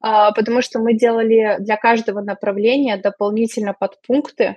[0.00, 4.56] а, потому что мы делали для каждого направления дополнительно подпункты,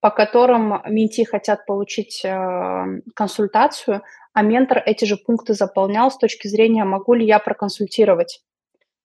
[0.00, 6.48] по которым менти хотят получить э, консультацию, а ментор эти же пункты заполнял с точки
[6.48, 8.42] зрения, могу ли я проконсультировать.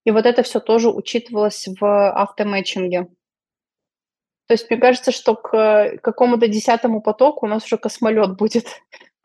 [0.06, 3.08] И вот это все тоже учитывалось в автомэтчинге.
[4.48, 8.68] То есть мне кажется, что к какому-то десятому потоку у нас уже космолет будет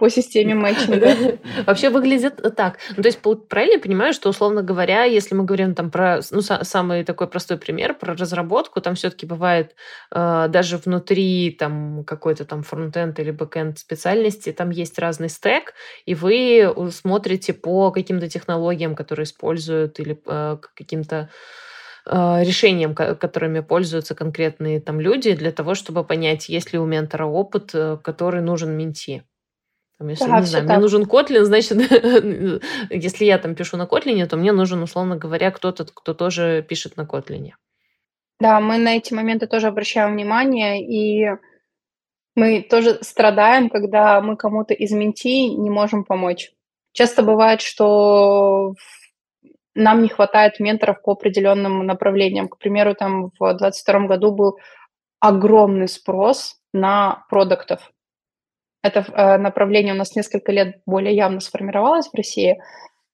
[0.00, 1.38] по системе матчинга.
[1.66, 2.78] Вообще выглядит так.
[2.96, 6.40] Ну, то есть правильно я понимаю, что, условно говоря, если мы говорим там про ну,
[6.40, 9.76] самый такой простой пример, про разработку, там все-таки бывает
[10.10, 15.74] э, даже внутри там какой-то там фронтенд или бэкенд специальности, там есть разный стек,
[16.06, 21.28] и вы смотрите по каким-то технологиям, которые используют, или э, каким-то
[22.06, 27.26] э, решениям, которыми пользуются конкретные там люди, для того, чтобы понять, есть ли у ментора
[27.26, 29.24] опыт, э, который нужен менти.
[30.00, 30.76] Там, если, да, не знаю, так.
[30.76, 31.72] мне нужен Kotlin, значит,
[32.90, 36.96] если я там пишу на Kotlin, то мне нужен, условно говоря, кто-то, кто тоже пишет
[36.96, 37.50] на Kotlin.
[38.40, 41.36] Да, мы на эти моменты тоже обращаем внимание, и
[42.34, 46.50] мы тоже страдаем, когда мы кому-то из менти не можем помочь.
[46.92, 48.74] Часто бывает, что
[49.74, 52.48] нам не хватает менторов по определенным направлениям.
[52.48, 54.58] К примеру, там в 2022 году был
[55.20, 57.92] огромный спрос на продуктов.
[58.82, 62.58] Это э, направление у нас несколько лет более явно сформировалось в России,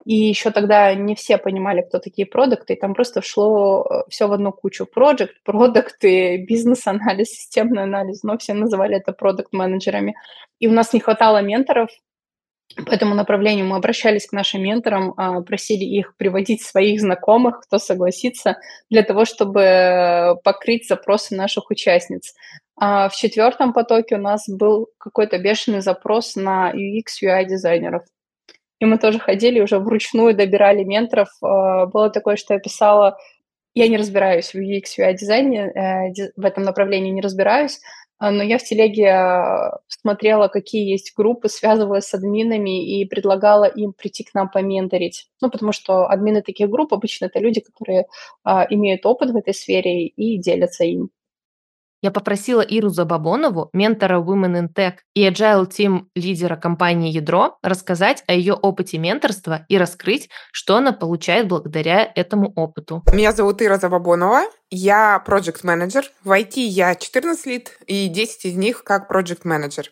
[0.04, 4.28] и еще тогда не все понимали, кто такие продукты, и там просто шло э, все
[4.28, 4.86] в одну кучу.
[4.86, 10.14] Project, продукты, бизнес-анализ, системный анализ, но все называли это продукт-менеджерами.
[10.60, 11.88] И у нас не хватало менторов,
[12.74, 17.78] по этому направлению мы обращались к нашим менторам, а, просили их приводить своих знакомых, кто
[17.78, 18.58] согласится,
[18.90, 22.34] для того, чтобы покрыть запросы наших участниц.
[22.78, 28.02] А в четвертом потоке у нас был какой-то бешеный запрос на UX, UI дизайнеров.
[28.78, 31.28] И мы тоже ходили, уже вручную добирали менторов.
[31.42, 33.16] А, было такое, что я писала
[33.76, 37.78] я не разбираюсь в UX, UI дизайне, э, в этом направлении не разбираюсь,
[38.18, 43.92] а, но я в телеге смотрела, какие есть группы, связывалась с админами и предлагала им
[43.92, 45.28] прийти к нам поменторить.
[45.42, 48.06] Ну, потому что админы таких групп обычно это люди, которые
[48.44, 51.10] а, имеют опыт в этой сфере и делятся им.
[52.02, 58.22] Я попросила Иру Забабонову, ментора Women in Tech и Agile Team лидера компании «Ядро», рассказать
[58.26, 63.02] о ее опыте менторства и раскрыть, что она получает благодаря этому опыту.
[63.12, 64.42] Меня зовут Ира Забабонова.
[64.70, 69.90] Я проект менеджер В IT я 14 лет, и 10 из них как проект менеджер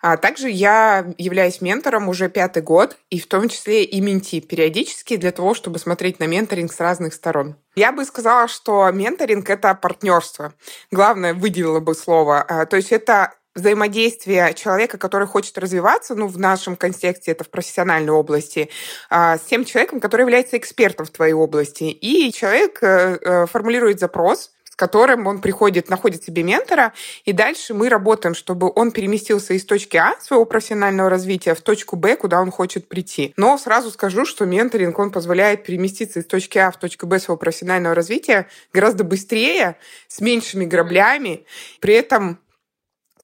[0.00, 5.16] а также я являюсь ментором уже пятый год, и в том числе и менти периодически
[5.16, 7.56] для того, чтобы смотреть на менторинг с разных сторон.
[7.74, 10.52] Я бы сказала, что менторинг— это партнерство.
[10.90, 12.42] Главное, выделила бы слово.
[12.42, 17.50] А, то есть это взаимодействие человека, который хочет развиваться, ну, в нашем контексте это в
[17.50, 18.70] профессиональной области,
[19.10, 21.84] а, с тем человеком, который является экспертом в твоей области.
[21.84, 26.92] И человек э, э, формулирует запрос, которым он приходит, находит себе ментора,
[27.24, 31.94] и дальше мы работаем, чтобы он переместился из точки А своего профессионального развития в точку
[31.94, 33.32] Б, куда он хочет прийти.
[33.36, 37.36] Но сразу скажу, что менторинг, он позволяет переместиться из точки А в точку Б своего
[37.36, 39.76] профессионального развития гораздо быстрее,
[40.08, 41.46] с меньшими граблями,
[41.78, 42.40] при этом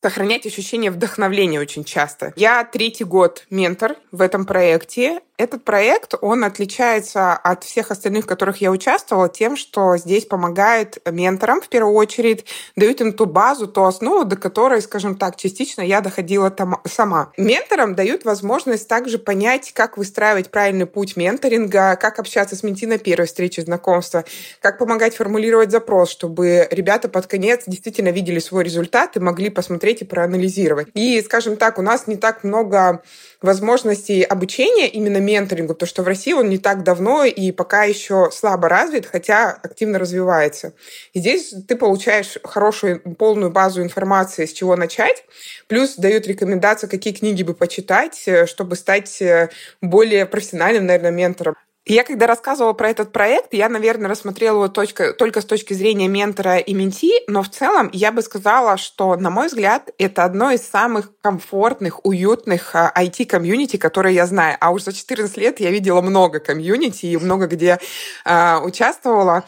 [0.00, 2.32] сохранять ощущение вдохновления очень часто.
[2.36, 5.22] Я третий год ментор в этом проекте.
[5.38, 10.98] Этот проект, он отличается от всех остальных, в которых я участвовала, тем, что здесь помогает
[11.08, 15.82] менторам, в первую очередь, дают им ту базу, ту основу, до которой, скажем так, частично
[15.82, 17.30] я доходила там сама.
[17.36, 22.98] Менторам дают возможность также понять, как выстраивать правильный путь менторинга, как общаться с менти на
[22.98, 24.24] первой встрече знакомства,
[24.60, 30.02] как помогать формулировать запрос, чтобы ребята под конец действительно видели свой результат и могли посмотреть
[30.02, 30.88] и проанализировать.
[30.94, 33.02] И, скажем так, у нас не так много
[33.40, 38.30] возможностей обучения именно менторингу, потому что в России он не так давно и пока еще
[38.32, 40.72] слабо развит, хотя активно развивается.
[41.12, 45.24] И здесь ты получаешь хорошую полную базу информации, с чего начать,
[45.66, 49.50] плюс дают рекомендации, какие книги бы почитать, э, чтобы стать э,
[49.82, 51.54] более профессиональным, наверное, ментором
[51.88, 56.08] я когда рассказывала про этот проект, я, наверное, рассмотрела его точка, только с точки зрения
[56.08, 60.50] ментора и менти, но в целом я бы сказала, что, на мой взгляд, это одно
[60.50, 64.56] из самых комфортных, уютных IT-комьюнити, а, которые я знаю.
[64.60, 67.78] А уж за 14 лет я видела много комьюнити и много где
[68.24, 69.44] э, участвовала.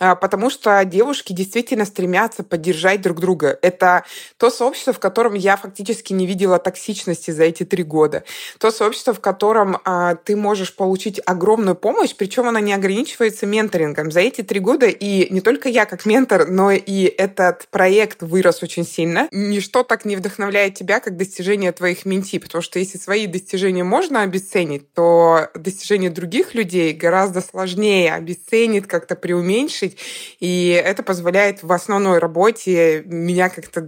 [0.00, 3.56] А, потому что девушки действительно стремятся поддержать друг друга.
[3.62, 4.04] Это
[4.38, 8.24] то сообщество, в котором я фактически не видела токсичности за эти три года.
[8.58, 14.10] То сообщество, в котором а, ты можешь получить огромную помощь, причем она не ограничивается менторингом.
[14.10, 18.64] За эти три года и не только я как ментор, но и этот проект вырос
[18.64, 19.28] очень сильно.
[19.30, 24.22] Ничто так не вдохновляет тебя, как достижение твоих менти, потому что если свои достижения можно
[24.22, 29.98] обесценить, то достижения других людей гораздо сложнее обесценить, как-то преуменьшить, решить.
[30.40, 33.86] И это позволяет в основной работе меня как-то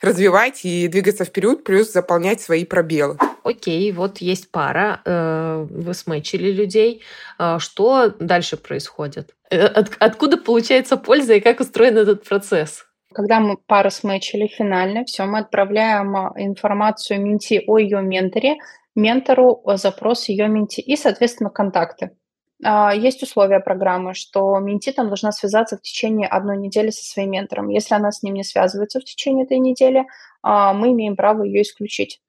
[0.00, 3.18] развивать и двигаться вперед, плюс заполнять свои пробелы.
[3.44, 7.02] Окей, вот есть пара, э, вы смычили людей.
[7.38, 9.34] Э, что дальше происходит?
[9.50, 12.84] Э, от, откуда получается польза и как устроен этот процесс?
[13.14, 18.54] Когда мы пару смычили финально, все, мы отправляем информацию менти о ее менторе,
[18.94, 22.12] ментору запрос ее менти и, соответственно, контакты.
[22.64, 27.30] А, есть условия программы, что менти там должна связаться в течение одной недели со своим
[27.32, 27.68] ментором.
[27.68, 30.06] Если она с ним не связывается в течение этой недели,
[30.42, 32.20] а, мы имеем право ее исключить.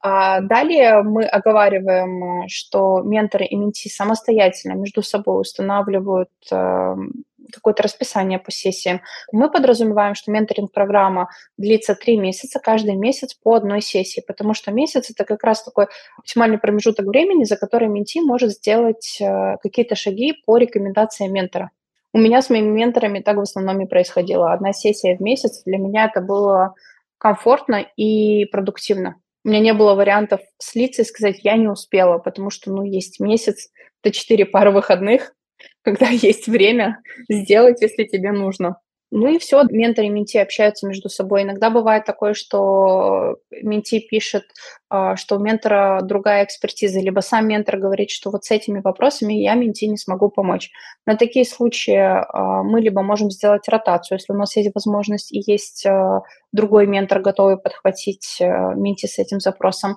[0.00, 8.38] А далее мы оговариваем, что менторы и менти самостоятельно между собой устанавливают эм, какое-то расписание
[8.38, 9.00] по сессиям.
[9.32, 15.10] Мы подразумеваем, что менторинг-программа длится три месяца, каждый месяц по одной сессии, потому что месяц–
[15.10, 20.34] это как раз такой оптимальный промежуток времени, за который менти может сделать э, какие-то шаги
[20.44, 21.70] по рекомендациям ментора.
[22.12, 24.52] У меня с моими менторами так в основном и происходило.
[24.52, 26.74] Одна сессия в месяц для меня это было
[27.18, 29.16] комфортно и продуктивно.
[29.44, 33.20] У меня не было вариантов слиться и сказать, я не успела, потому что, ну, есть
[33.20, 33.70] месяц,
[34.02, 35.32] это четыре пары выходных,
[35.82, 38.76] когда есть время сделать, если тебе нужно.
[39.10, 41.42] Ну и все, ментор и менти общаются между собой.
[41.42, 44.44] Иногда бывает такое, что менти пишет,
[44.90, 49.32] а, что у ментора другая экспертиза, либо сам ментор говорит, что вот с этими вопросами
[49.32, 50.70] я менти не смогу помочь.
[51.06, 55.42] На такие случаи а, мы либо можем сделать ротацию, если у нас есть возможность и
[55.46, 56.20] есть а,
[56.52, 59.96] другой ментор, готовый подхватить менти с этим запросом,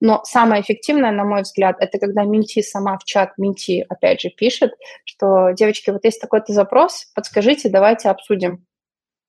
[0.00, 4.30] Но самое эффективное, на мой взгляд, это когда Минти сама в чат Минти, опять же,
[4.30, 4.72] пишет,
[5.04, 8.64] что, девочки, вот есть такой-то запрос, подскажите, давайте обсудим.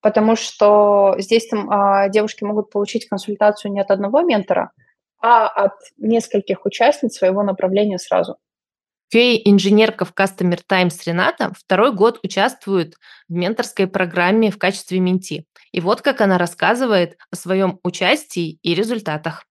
[0.00, 4.70] Потому что здесь там а, девушки могут получить консультацию не от одного ментора,
[5.20, 8.36] а от нескольких участниц своего направления сразу.
[9.12, 12.94] QA-инженерка в Customer Times Рената второй год участвует
[13.28, 15.46] в менторской программе в качестве менти.
[15.72, 19.44] И вот как она рассказывает о своем участии и результатах.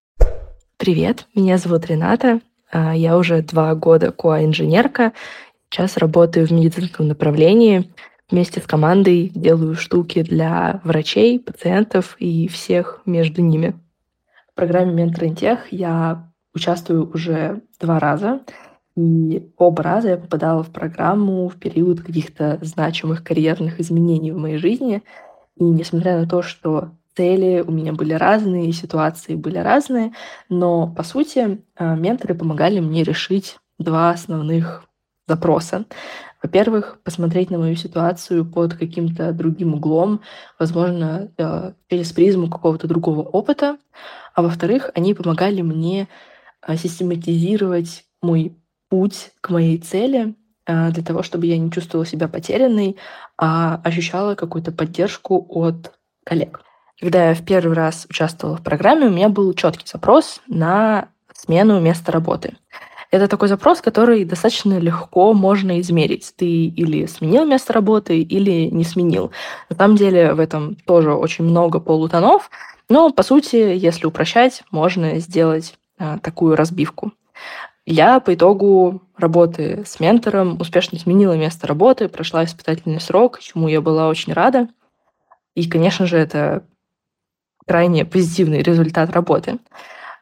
[0.80, 2.40] Привет, меня зовут Рената.
[2.72, 5.12] А, я уже два года QA-инженерка.
[5.68, 7.92] Сейчас работаю в медицинском направлении.
[8.30, 13.74] Вместе с командой делаю штуки для врачей, пациентов и всех между ними.
[14.50, 18.40] В программе Mentor Intech я участвую уже два раза–
[18.96, 24.56] и оба раза я попадала в программу в период каких-то значимых карьерных изменений в моей
[24.56, 25.02] жизни.
[25.56, 30.12] И несмотря на то, что цели у меня были разные, ситуации были разные,
[30.48, 34.84] но, по сути, э, менторы помогали мне решить два основных
[35.28, 35.84] запроса.
[36.42, 40.22] Во-первых, посмотреть на мою ситуацию под каким-то другим углом,
[40.58, 43.76] возможно, э, через призму какого-то другого опыта.
[44.34, 46.08] А во-вторых, они помогали мне
[46.66, 48.56] э, систематизировать мой
[48.88, 50.34] путь к моей цели
[50.66, 52.96] для того, чтобы я не чувствовала себя потерянной,
[53.36, 55.92] а ощущала какую-то поддержку от
[56.24, 56.60] коллег.
[57.00, 61.80] Когда я в первый раз участвовала в программе, у меня был четкий запрос на смену
[61.80, 62.56] места работы.
[63.10, 66.32] Это такой запрос, который достаточно легко можно измерить.
[66.36, 69.32] Ты или сменил место работы, или не сменил.
[69.68, 72.50] На самом деле в этом тоже очень много полутонов,
[72.88, 77.12] но, по сути, если упрощать, можно сделать а, такую разбивку.
[77.86, 83.80] Я по итогу работы с ментором успешно сменила место работы, прошла испытательный срок, чему я
[83.80, 84.68] была очень рада.
[85.54, 86.64] И, конечно же, это
[87.70, 89.60] крайне позитивный результат работы.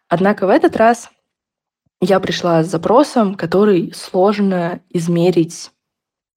[0.07, 1.09] Однако в этот раз
[1.99, 5.71] я пришла с запросом, который сложно измерить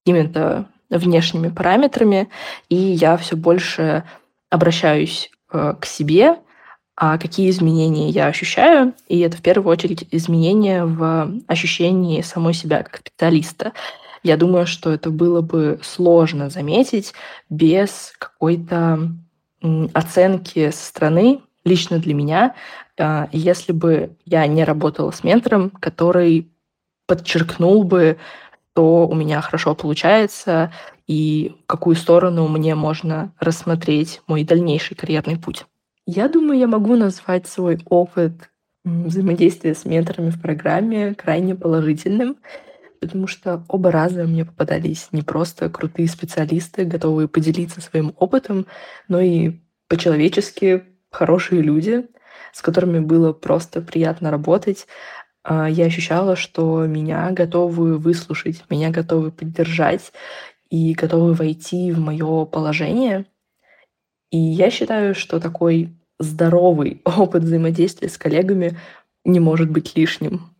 [0.06, 2.30] именно внешними параметрами,
[2.70, 4.06] и я все больше
[4.50, 6.38] обращаюсь э, к себе
[6.96, 8.94] а какие изменения я ощущаю.
[9.10, 13.74] И это в первую очередь изменения в ощущении самой себя как специалиста.
[14.24, 17.14] Я думаю, что это было бы сложно заметить
[17.50, 19.10] без какой-то
[19.94, 22.56] оценки со стороны, лично для меня,
[23.00, 26.52] а, если бы я не работала с ментором, который
[27.08, 28.18] подчеркнул бы,
[28.74, 30.72] что у меня хорошо получается
[31.06, 35.66] и в какую сторону мне можно рассмотреть мой дальнейший карьерный путь.
[36.06, 38.34] Я думаю, я могу назвать свой опыт
[38.84, 42.38] взаимодействия с менторами в программе крайне положительным,
[43.02, 48.68] потому что оба раза мне попадались не просто крутые специалисты, готовые поделиться своим опытом,
[49.08, 52.08] но и по-человечески хорошие люди,
[52.54, 54.86] с которыми было просто приятно работать.
[55.44, 60.14] А, я ощущала, что меня готовы выслушать, меня готовы поддержать
[60.70, 63.26] и готовы войти в мое положение.
[64.30, 68.78] И я считаю, что такой здоровый опыт взаимодействия с коллегами
[69.26, 70.52] не может быть лишним.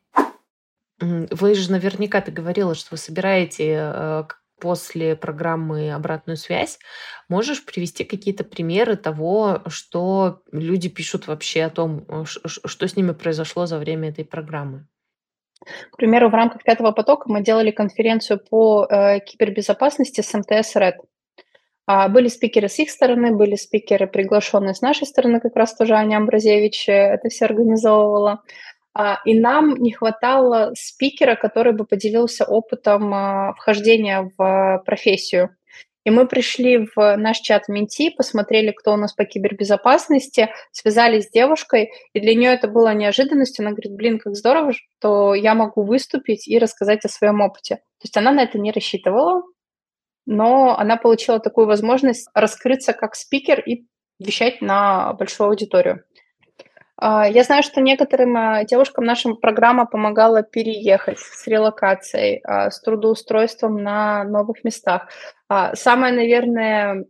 [1.02, 4.24] Вы же наверняка ты говорила, что вы собираете э,
[4.62, 6.80] после программы обратную связь.
[7.28, 13.12] Можешь привести какие-то примеры того, что люди пишут вообще о том, э, что с ними
[13.12, 14.88] произошло за время этой программы?
[15.92, 20.96] К примеру, в рамках пятого потока мы делали конференцию по э, кибербезопасности с МТС РЭД.
[21.88, 25.94] А, были спикеры с их стороны, были спикеры, приглашенные с нашей стороны, как раз тоже
[25.96, 28.44] Аня Амбразевич э, это все организовывала.
[28.94, 35.56] А, и нам не хватало спикера, который бы поделился опытом а, вхождения в профессию.
[36.04, 41.32] И мы пришли в наш чат Менти, посмотрели, кто у нас по кибербезопасности, связались с
[41.32, 43.64] девушкой, и для нее это было неожиданностью.
[43.64, 47.76] Она говорит, блин, как здорово, что я могу выступить и рассказать о своем опыте.
[47.76, 49.44] То есть она на это не рассчитывала,
[50.26, 53.86] но она получила такую возможность раскрыться как спикер и
[54.20, 56.04] вещать на большую аудиторию.
[57.04, 62.80] А, я знаю, что некоторым а, девушкам наша программа помогала переехать с релокацией, а, с
[62.80, 65.10] трудоустройством на новых местах.
[65.74, 67.06] Самое, наверное,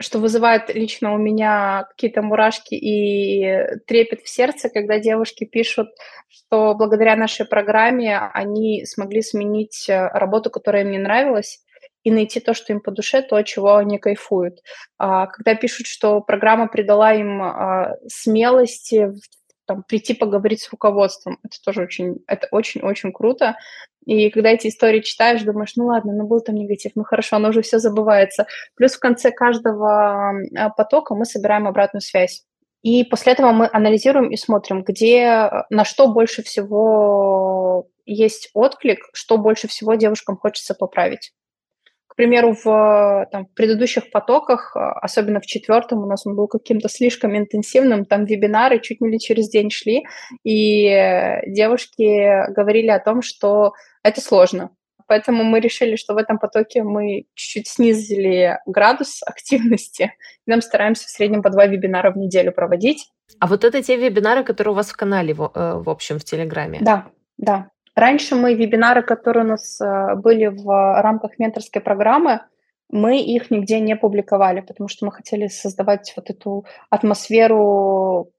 [0.00, 5.88] что вызывает лично у меня какие-то мурашки и трепет в сердце, когда девушки пишут,
[6.28, 11.60] что благодаря нашей программе они смогли сменить работу, которая им не нравилась,
[12.08, 14.62] и найти то, что им по душе, то, чего они кайфуют.
[14.96, 19.12] А, когда пишут, что программа придала им а, смелости
[19.66, 23.56] там, прийти поговорить с руководством, это тоже очень, это очень-очень круто.
[24.06, 27.50] И когда эти истории читаешь, думаешь, ну ладно, ну был там негатив, ну хорошо, оно
[27.50, 28.46] уже все забывается.
[28.74, 32.44] Плюс в конце каждого а, потока мы собираем обратную связь.
[32.82, 39.36] И после этого мы анализируем и смотрим, где, на что больше всего есть отклик, что
[39.36, 41.32] больше всего девушкам хочется поправить.
[42.18, 46.88] К примеру, в там, в предыдущих потоках, особенно в четвертом, у нас он был каким-то
[46.88, 50.02] слишком интенсивным, там вебинары чуть не ли через день шли,
[50.42, 54.70] и девушки говорили о том, что это сложно,
[55.06, 60.12] Поэтому мы решили, что в этом потоке мы чуть-чуть снизили градус активности.
[60.46, 63.10] И нам стараемся в среднем по два вебинара в неделю проводить.
[63.38, 66.78] А вот это те вебинары, которые у вас в канале, э, в общем, в Телеграме?
[66.82, 67.06] Да,
[67.36, 67.70] да.
[67.98, 72.42] Раньше мы вебинары, которые у нас э, были в рамках менторской программы,
[72.88, 78.30] мы их нигде не публиковали, потому что мы хотели создавать вот эту атмосферу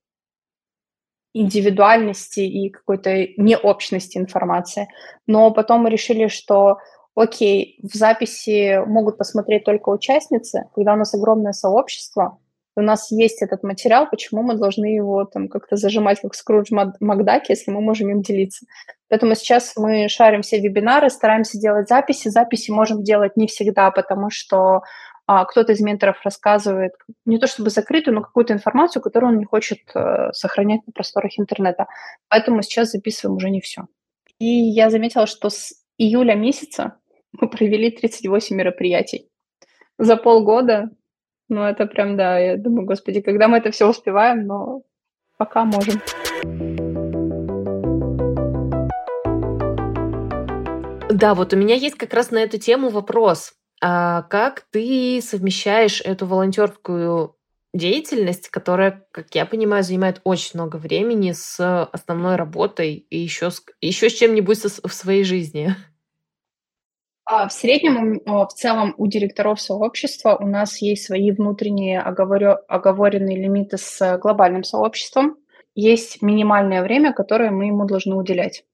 [1.34, 4.88] индивидуальности и какой-то необщности информации.
[5.28, 6.78] Но потом мы решили, что
[7.14, 12.40] окей, в записи могут посмотреть только участницы, когда у нас огромное сообщество,
[12.80, 17.52] у нас есть этот материал, почему мы должны его там как-то зажимать, как Скрудж Макдаки,
[17.52, 18.66] если мы можем им делиться.
[19.10, 22.30] Поэтому сейчас мы шарим все вебинары, стараемся делать записи.
[22.30, 24.82] Записи можем делать не всегда, потому что
[25.32, 26.94] а кто-то из менторов рассказывает
[27.26, 31.34] не то чтобы закрытую, но какую-то информацию, которую он не хочет э, сохранять на просторах
[31.38, 31.86] интернета.
[32.30, 33.84] Поэтому сейчас записываем уже не все.
[34.40, 36.96] И я заметила, что с июля месяца
[37.34, 39.30] мы провели 38 мероприятий.
[40.00, 40.90] За полгода,
[41.50, 44.84] ну это прям, да, я думаю, господи, когда мы это все успеваем, но
[45.38, 46.00] пока можем.
[51.10, 53.54] Да, вот у меня есть как раз на эту тему вопрос.
[53.82, 57.36] А как ты совмещаешь эту волонтерскую
[57.74, 63.64] деятельность, которая, как я понимаю, занимает очень много времени с основной работой и еще с,
[63.82, 65.76] еще с чем-нибудь в своей жизни?
[67.32, 73.78] А в среднем, в целом, у директоров сообщества у нас есть свои внутренние оговоренные лимиты
[73.78, 75.38] с глобальным сообществом.
[75.76, 78.66] Есть минимальное время, которое мы ему должны уделять.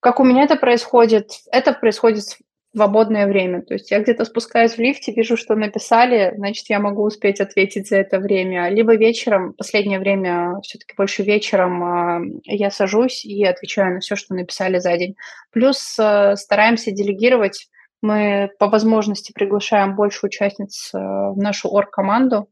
[0.00, 1.32] Как у меня это происходит?
[1.52, 2.38] Это происходит
[2.78, 3.62] свободное время.
[3.62, 7.88] То есть я где-то спускаюсь в лифте, вижу, что написали, значит, я могу успеть ответить
[7.88, 8.68] за это время.
[8.68, 14.34] Либо вечером, последнее время, все-таки больше вечером, а, я сажусь и отвечаю на все, что
[14.34, 15.16] написали за день.
[15.50, 17.68] Плюс э, стараемся делегировать.
[18.00, 22.48] Мы по возможности приглашаем больше участниц э, в нашу орг-команду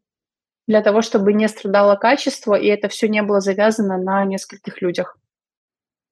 [0.66, 5.16] для того, чтобы не страдало качество, и это все не было завязано на нескольких людях.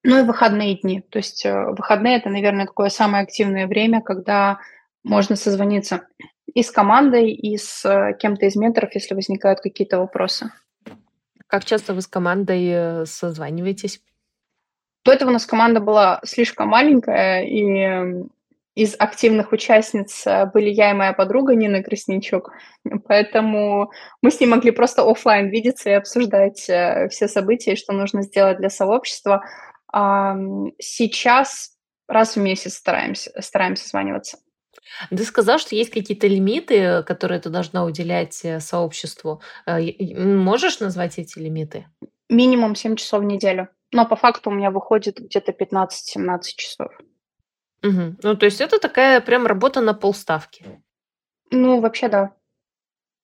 [0.07, 1.01] Ну и выходные дни.
[1.01, 4.59] То есть э, выходные– это, наверное, такое самое активное время, когда
[5.03, 6.07] можно созвониться
[6.53, 10.51] и с командой, и с э, кем-то из менторов, если возникают какие-то вопросы.
[11.47, 13.99] Как часто вы с командой э, созваниваетесь?
[15.03, 18.27] До этого у нас команда была слишком маленькая, и
[18.75, 22.51] из активных участниц были я и моя подруга Нина Красничук,
[23.07, 23.91] поэтому
[24.21, 28.69] мы с ней могли просто офлайн видеться и обсуждать все события, что нужно сделать для
[28.69, 29.43] сообщества.
[30.79, 31.77] Сейчас
[32.07, 34.37] раз в месяц стараемся, стараемся созваниваться.
[35.09, 39.41] Ты сказал, что есть какие-то лимиты, которые ты должна уделять э, сообществу.
[39.65, 39.79] Э,
[40.15, 41.87] можешь назвать эти лимиты?
[42.29, 43.69] Минимум 7 часов в неделю.
[43.91, 46.91] Но по факту у меня выходит где-то 15-17 часов.
[47.83, 48.15] Угу.
[48.21, 50.83] Ну, то есть это такая прям работа на полставки.
[51.51, 52.35] Ну, вообще да.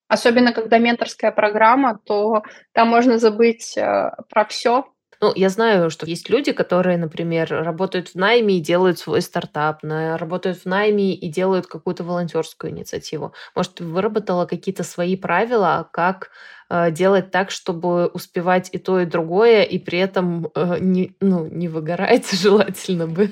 [0.07, 2.43] Особенно когда менторская программа, то
[2.73, 4.85] там можно забыть э, про все,
[5.21, 9.83] ну, я знаю, что есть люди, которые, например, работают в найме и делают свой стартап,
[9.83, 13.33] работают в найме и делают какую-то волонтерскую инициативу.
[13.55, 16.31] Может, ты выработала какие-то свои правила, как
[16.71, 21.45] э, делать так, чтобы успевать и то, и другое, и при этом э, не, ну,
[21.45, 23.31] не выгорать желательно бы?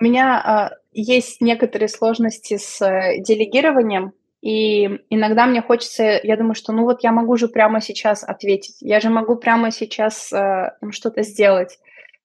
[0.00, 4.12] У меня э, есть некоторые сложности с э, делегированием,
[4.42, 8.76] и иногда мне хочется, я думаю, что ну вот я могу же прямо сейчас ответить,
[8.80, 11.78] я же могу прямо сейчас э, что-то сделать.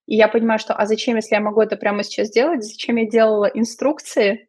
[0.07, 3.07] И я понимаю, что а зачем, если я могу это прямо сейчас сделать, зачем я
[3.07, 4.46] делала инструкции,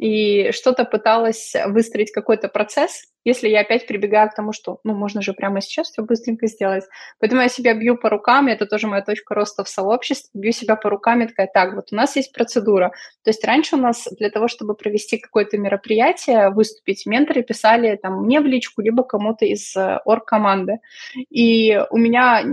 [0.00, 5.20] и что-то пыталась выстроить какой-то процесс, если я опять прибегаю к тому, что, ну, можно
[5.20, 6.84] же прямо сейчас все быстренько сделать.
[7.18, 10.76] Поэтому я себя бью по рукам, это тоже моя точка роста в сообществе, бью себя
[10.76, 12.92] по рукам и такая, так, вот у нас есть процедура.
[13.24, 18.22] То есть раньше у нас для того, чтобы провести какое-то мероприятие, выступить, менторы писали там
[18.24, 20.78] мне в личку, либо кому-то из э, орг-команды.
[21.28, 22.46] И у меня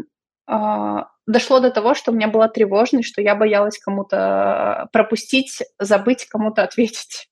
[0.49, 6.25] э, дошло до того, что у меня была тревожность, что я боялась кому-то пропустить, забыть
[6.25, 7.29] кому-то ответить.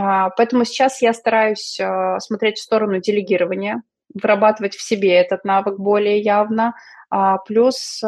[0.00, 3.82] А, поэтому сейчас я стараюсь а, смотреть в сторону делегирования,
[4.14, 6.74] вырабатывать в себе этот навык более явно,
[7.10, 8.00] а, плюс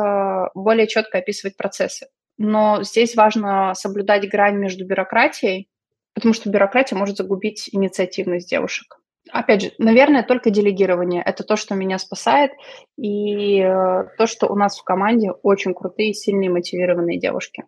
[0.54, 2.06] более четко описывать процессы.
[2.38, 5.68] Но здесь важно соблюдать грань между бюрократией,
[6.14, 9.00] потому что бюрократия может загубить инициативность девушек.
[9.32, 11.22] Опять же, наверное, только делегирование.
[11.22, 12.52] Это то, что меня спасает,
[12.96, 17.64] и э, то, что у нас в команде очень крутые, сильные, мотивированные девушки.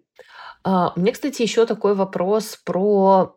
[0.64, 3.36] А, меня, кстати, еще такой вопрос про,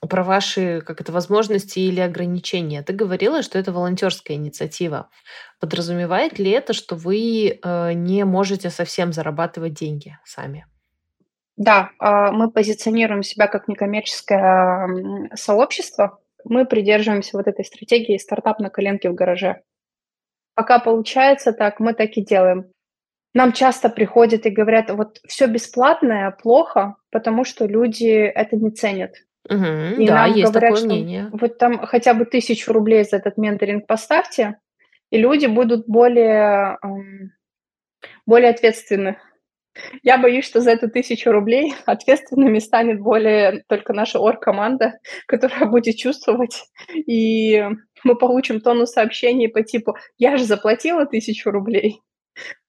[0.00, 2.82] про ваши как это, возможности или ограничения.
[2.82, 5.10] Ты говорила, что это волонтерская инициатива.
[5.60, 10.66] Подразумевает ли это, что вы э, не можете совсем зарабатывать деньги сами?
[11.56, 16.20] Да, а, мы позиционируем себя как некоммерческое сообщество.
[16.44, 19.62] Мы придерживаемся вот этой стратегии стартап на коленке в гараже.
[20.54, 22.72] Пока получается так, мы так и делаем.
[23.34, 29.12] Нам часто приходят и говорят, вот все бесплатное плохо, потому что люди это не ценят.
[29.48, 31.28] Угу, и да, нам есть говорят, такое что мнение.
[31.32, 34.58] вот там хотя бы тысячу рублей за этот менторинг поставьте,
[35.10, 36.78] и люди будут более,
[38.26, 39.16] более ответственны.
[40.02, 45.96] Я боюсь, что за эту тысячу рублей ответственными станет более только наша орг-команда, которая будет
[45.96, 46.64] чувствовать,
[46.94, 47.64] и
[48.04, 52.00] мы получим тонну сообщений по типу «я же заплатила тысячу рублей»,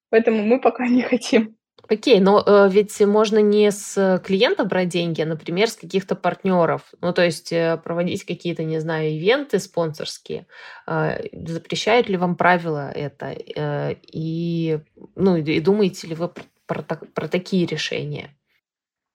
[0.09, 1.55] поэтому мы пока не хотим.
[1.89, 6.83] Окей, но э, ведь можно не с клиента брать деньги, а, например, с каких-то партнеров.
[7.01, 10.45] Ну, то есть э, проводить какие-то, не знаю, ивенты спонсорские.
[10.85, 13.35] Э, запрещают ли вам правила это?
[13.55, 14.79] Э, и,
[15.15, 16.29] ну, и думаете ли вы
[16.67, 18.35] про, про такие решения?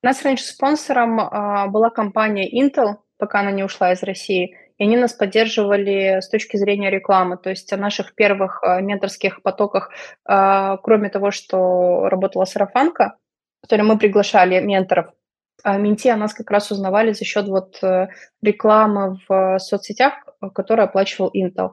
[0.02, 4.84] У нас раньше спонсором э, была компания Intel, пока она не ушла из России, и
[4.84, 7.36] они нас поддерживали с точки зрения рекламы.
[7.36, 9.90] То есть о наших первых э, менторских потоках,
[10.28, 13.16] э, кроме того, что работала сарафанка,
[13.58, 15.06] в которой мы приглашали менторов,
[15.62, 18.08] а менти о нас как раз узнавали за счет вот э,
[18.42, 20.14] рекламы в соцсетях,
[20.52, 21.70] которую оплачивал Intel.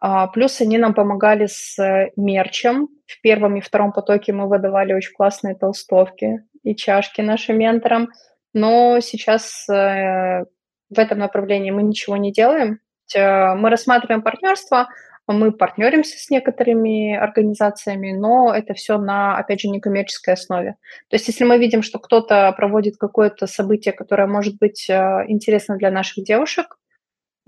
[0.00, 2.88] А, плюс они нам помогали с э, мерчем.
[3.06, 8.08] В первом и втором потоке мы выдавали очень классные толстовки и чашки нашим менторам.
[8.54, 10.44] Но сейчас э,
[10.90, 12.80] в этом направлении мы ничего не делаем.
[13.14, 14.88] Э, мы рассматриваем партнерство,
[15.26, 20.76] мы партнеримся с некоторыми организациями, но это все на, опять же, некоммерческой основе.
[21.10, 25.90] То есть если мы видим, что кто-то проводит какое-то событие, которое может быть интересно для
[25.90, 26.78] наших девушек,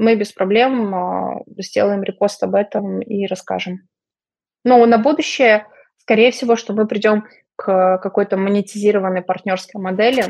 [0.01, 3.81] мы без проблем а, сделаем репост об этом и расскажем.
[4.65, 5.67] Но на будущее,
[5.99, 10.25] скорее всего, что мы придем к какой-то монетизированной партнерской модели.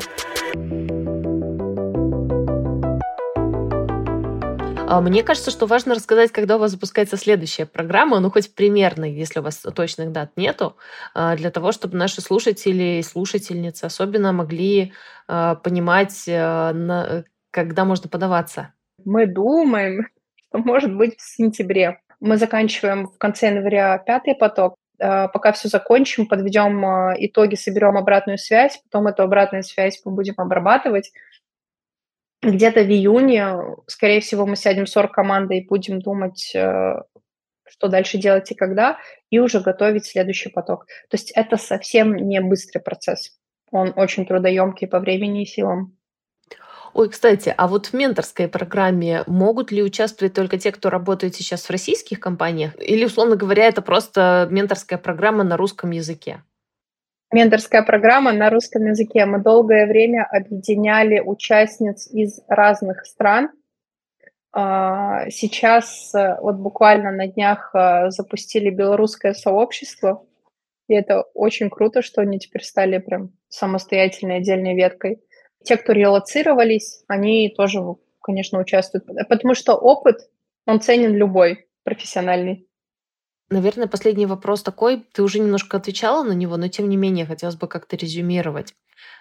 [5.01, 9.41] Мне кажется, что важно рассказать, когда у вас запускается следующая программа, ну хоть примерно, если
[9.41, 10.77] у вас точных дат нету,
[11.15, 14.93] а, для того, чтобы наши слушатели и слушательницы особенно могли
[15.29, 18.75] понимать, когда можно подаваться.
[19.05, 20.09] Мы думаем,
[20.49, 22.01] что может быть в сентябре.
[22.19, 24.75] Мы заканчиваем в конце января пятый поток.
[25.01, 30.13] А, пока все закончим, подведем а, итоги, соберем обратную связь, потом эту обратную связь мы
[30.13, 31.11] будем обрабатывать.
[32.43, 33.55] Где-то в июне,
[33.87, 37.03] скорее всего, мы сядем с командой и будем думать, э,
[37.69, 40.87] что дальше делать и когда, и уже готовить следующий поток.
[41.11, 43.39] То есть это совсем не быстрый процесс.
[43.71, 45.97] Он очень трудоемкий по времени и силам.
[46.93, 51.65] Ой, кстати, а вот в менторской программе могут ли участвовать только те, кто работает сейчас
[51.65, 52.73] в российских компаниях?
[52.81, 56.43] Или, условно говоря, это просто менторская программа на русском языке?
[57.33, 59.25] Менторская программа на русском языке.
[59.25, 63.51] Мы долгое время объединяли участниц из разных стран.
[64.53, 70.27] А, сейчас вот буквально на днях а, запустили белорусское сообщество,
[70.89, 75.23] и это очень круто, что они теперь стали прям самостоятельной отдельной веткой.
[75.63, 77.79] Те, кто релацировались, они тоже,
[78.21, 80.29] конечно, участвуют, потому что опыт,
[80.67, 82.67] он ценен любой профессиональный.
[83.51, 85.05] Наверное, последний вопрос такой.
[85.13, 88.75] Ты уже немножко отвечала на него, но тем не менее хотелось бы как-то резюмировать.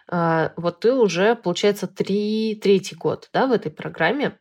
[0.08, 4.38] А, вот ты уже, получается, три, третий год да, в этой программе.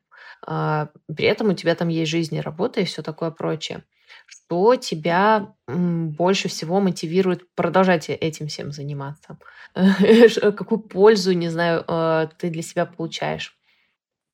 [0.46, 3.82] А, при этом у тебя там есть жизнь и работа и все такое прочее.
[4.26, 9.38] Что тебя больше всего мотивирует продолжать этим всем заниматься?
[9.74, 13.56] Какую пользу, не знаю, э, ты для себя получаешь?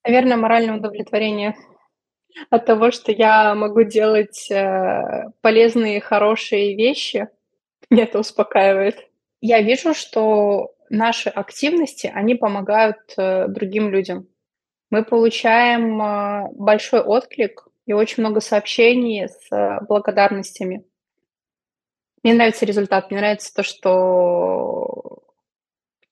[0.05, 1.55] Наверное, моральное удовлетворение
[2.51, 7.29] от того, что я могу делать э, полезные, хорошие вещи.
[7.91, 9.09] Меня это успокаивает.
[9.41, 14.29] Я вижу, что наши активности, они помогают э, другим людям.
[14.91, 20.85] Мы получаем большой отклик и очень много сообщений с э, благодарностями.
[22.23, 25.23] Мне нравится результат, мне нравится то, что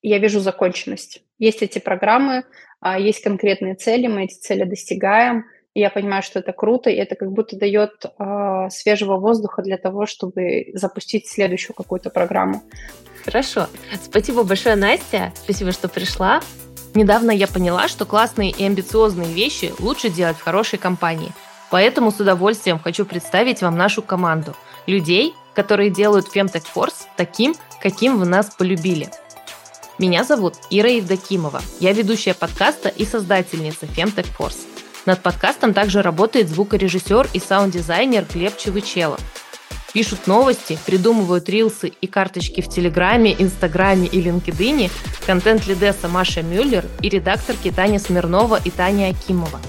[0.02, 1.22] я вижу законченность.
[1.38, 2.44] Есть эти программы,
[2.80, 7.14] а, есть конкретные цели, мы эти цели достигаем, я понимаю, что это круто, и это
[7.14, 12.62] как будто дает э, свежего воздуха для того, чтобы запустить следующую какую-то программу.
[13.24, 13.68] Хорошо.
[14.02, 15.32] Спасибо большое, Настя.
[15.36, 16.40] Спасибо, что пришла.
[16.94, 21.32] Недавно я поняла, что классные и амбициозные вещи лучше делать в хорошей компании.
[21.70, 24.54] Поэтому с удовольствием хочу представить вам нашу команду.
[24.86, 29.08] Людей, которые делают Femtech Force таким, каким вы нас полюбили.
[29.98, 31.62] Меня зовут Ира Евдокимова.
[31.80, 34.71] Я ведущая подкаста и создательница Femtech Force.
[35.04, 39.20] Над подкастом также работает звукорежиссер и саунд-дизайнер Глеб Чевычелов.
[39.92, 44.90] Пишут новости, придумывают рилсы и карточки в Телеграме, Инстаграме и LinkedIn
[45.26, 49.60] контент-лидесса Маша Мюллер и редакторки Таня Смирнова и Таня Акимова.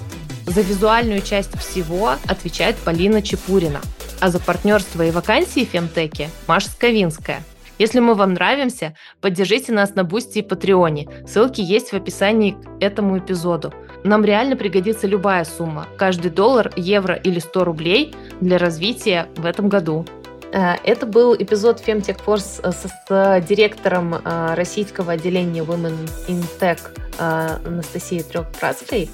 [0.45, 3.81] За визуальную часть всего отвечает Полина Чепурина,
[4.21, 7.43] а за партнерство и вакансии в Фемтеке Маша Сковинская.
[7.79, 11.09] Если мы вам нравимся, поддержите нас на Бусти и Патреоне.
[11.27, 13.73] Ссылки есть в описании к этому эпизоду.
[14.03, 15.87] Нам реально пригодится любая сумма.
[15.97, 20.05] Каждый доллар, евро или 100 рублей для развития в этом году.
[20.53, 26.45] Э, это был эпизод Femtech Force э, с, с директором э, российского отделения Women in
[26.59, 26.79] Tech
[27.19, 29.07] Анастасией Трехпрацкой.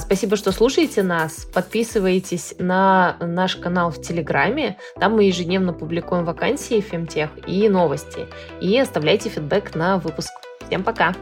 [0.00, 1.46] Спасибо, что слушаете нас.
[1.54, 4.76] Подписывайтесь на наш канал в Телеграме.
[4.98, 8.26] Там мы ежедневно публикуем вакансии Femtech и новости.
[8.60, 10.32] И оставляйте фидбэк на выпуск.
[10.66, 11.14] Всем пока.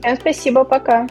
[0.00, 1.08] Всем спасибо, пока.